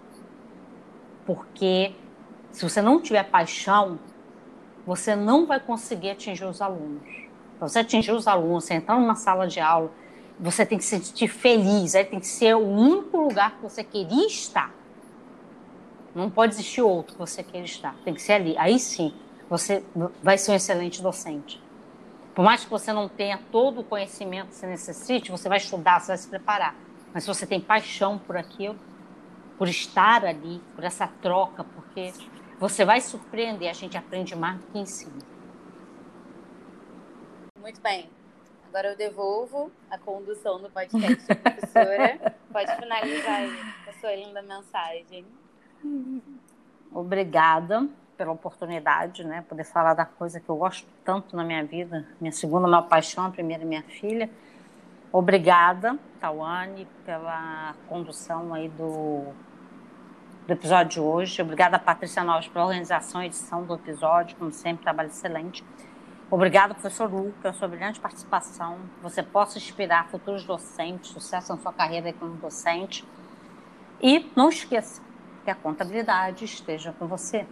[1.25, 1.95] Porque
[2.53, 3.99] se você não tiver paixão,
[4.87, 7.09] você não vai conseguir atingir os alunos.
[7.59, 9.91] Para você atingir os alunos, você entrar numa sala de aula,
[10.39, 13.83] você tem que se sentir feliz, aí tem que ser o único lugar que você
[13.83, 14.80] queria estar.
[16.15, 17.95] Não pode existir outro que você queira estar.
[18.05, 18.57] Tem que ser ali.
[18.59, 19.15] Aí sim,
[19.49, 19.85] você
[20.23, 21.63] vai ser um excelente docente.
[22.35, 26.01] Por mais que você não tenha todo o conhecimento que você necessite, você vai estudar,
[26.01, 26.75] você vai se preparar.
[27.13, 28.79] mas se você tem paixão por aquilo,
[29.59, 32.13] por estar ali, por essa troca, porque
[32.59, 35.19] você vai surpreender, a gente aprende mais do que ensina.
[37.59, 38.09] Muito bem.
[38.69, 42.37] Agora eu devolvo a condução do podcast professora.
[42.53, 43.51] Pode finalizar aí
[43.89, 45.27] a sua linda mensagem.
[46.93, 47.89] Obrigada
[48.21, 49.43] pela oportunidade, né?
[49.49, 52.07] Poder falar da coisa que eu gosto tanto na minha vida.
[52.21, 54.29] Minha segunda maior paixão, a primeira minha filha.
[55.13, 59.25] Obrigada, Tawane, pela condução aí do,
[60.47, 61.41] do episódio de hoje.
[61.41, 64.37] Obrigada, Patrícia Novas, pela organização e edição do episódio.
[64.37, 65.65] Como sempre, trabalho excelente.
[66.31, 68.79] Obrigada, professor Lu, pela sua brilhante participação.
[69.03, 73.05] Você possa inspirar futuros docentes, sucesso na sua carreira como docente.
[74.01, 75.01] E não esqueça
[75.51, 77.45] que a contabilidade esteja com você.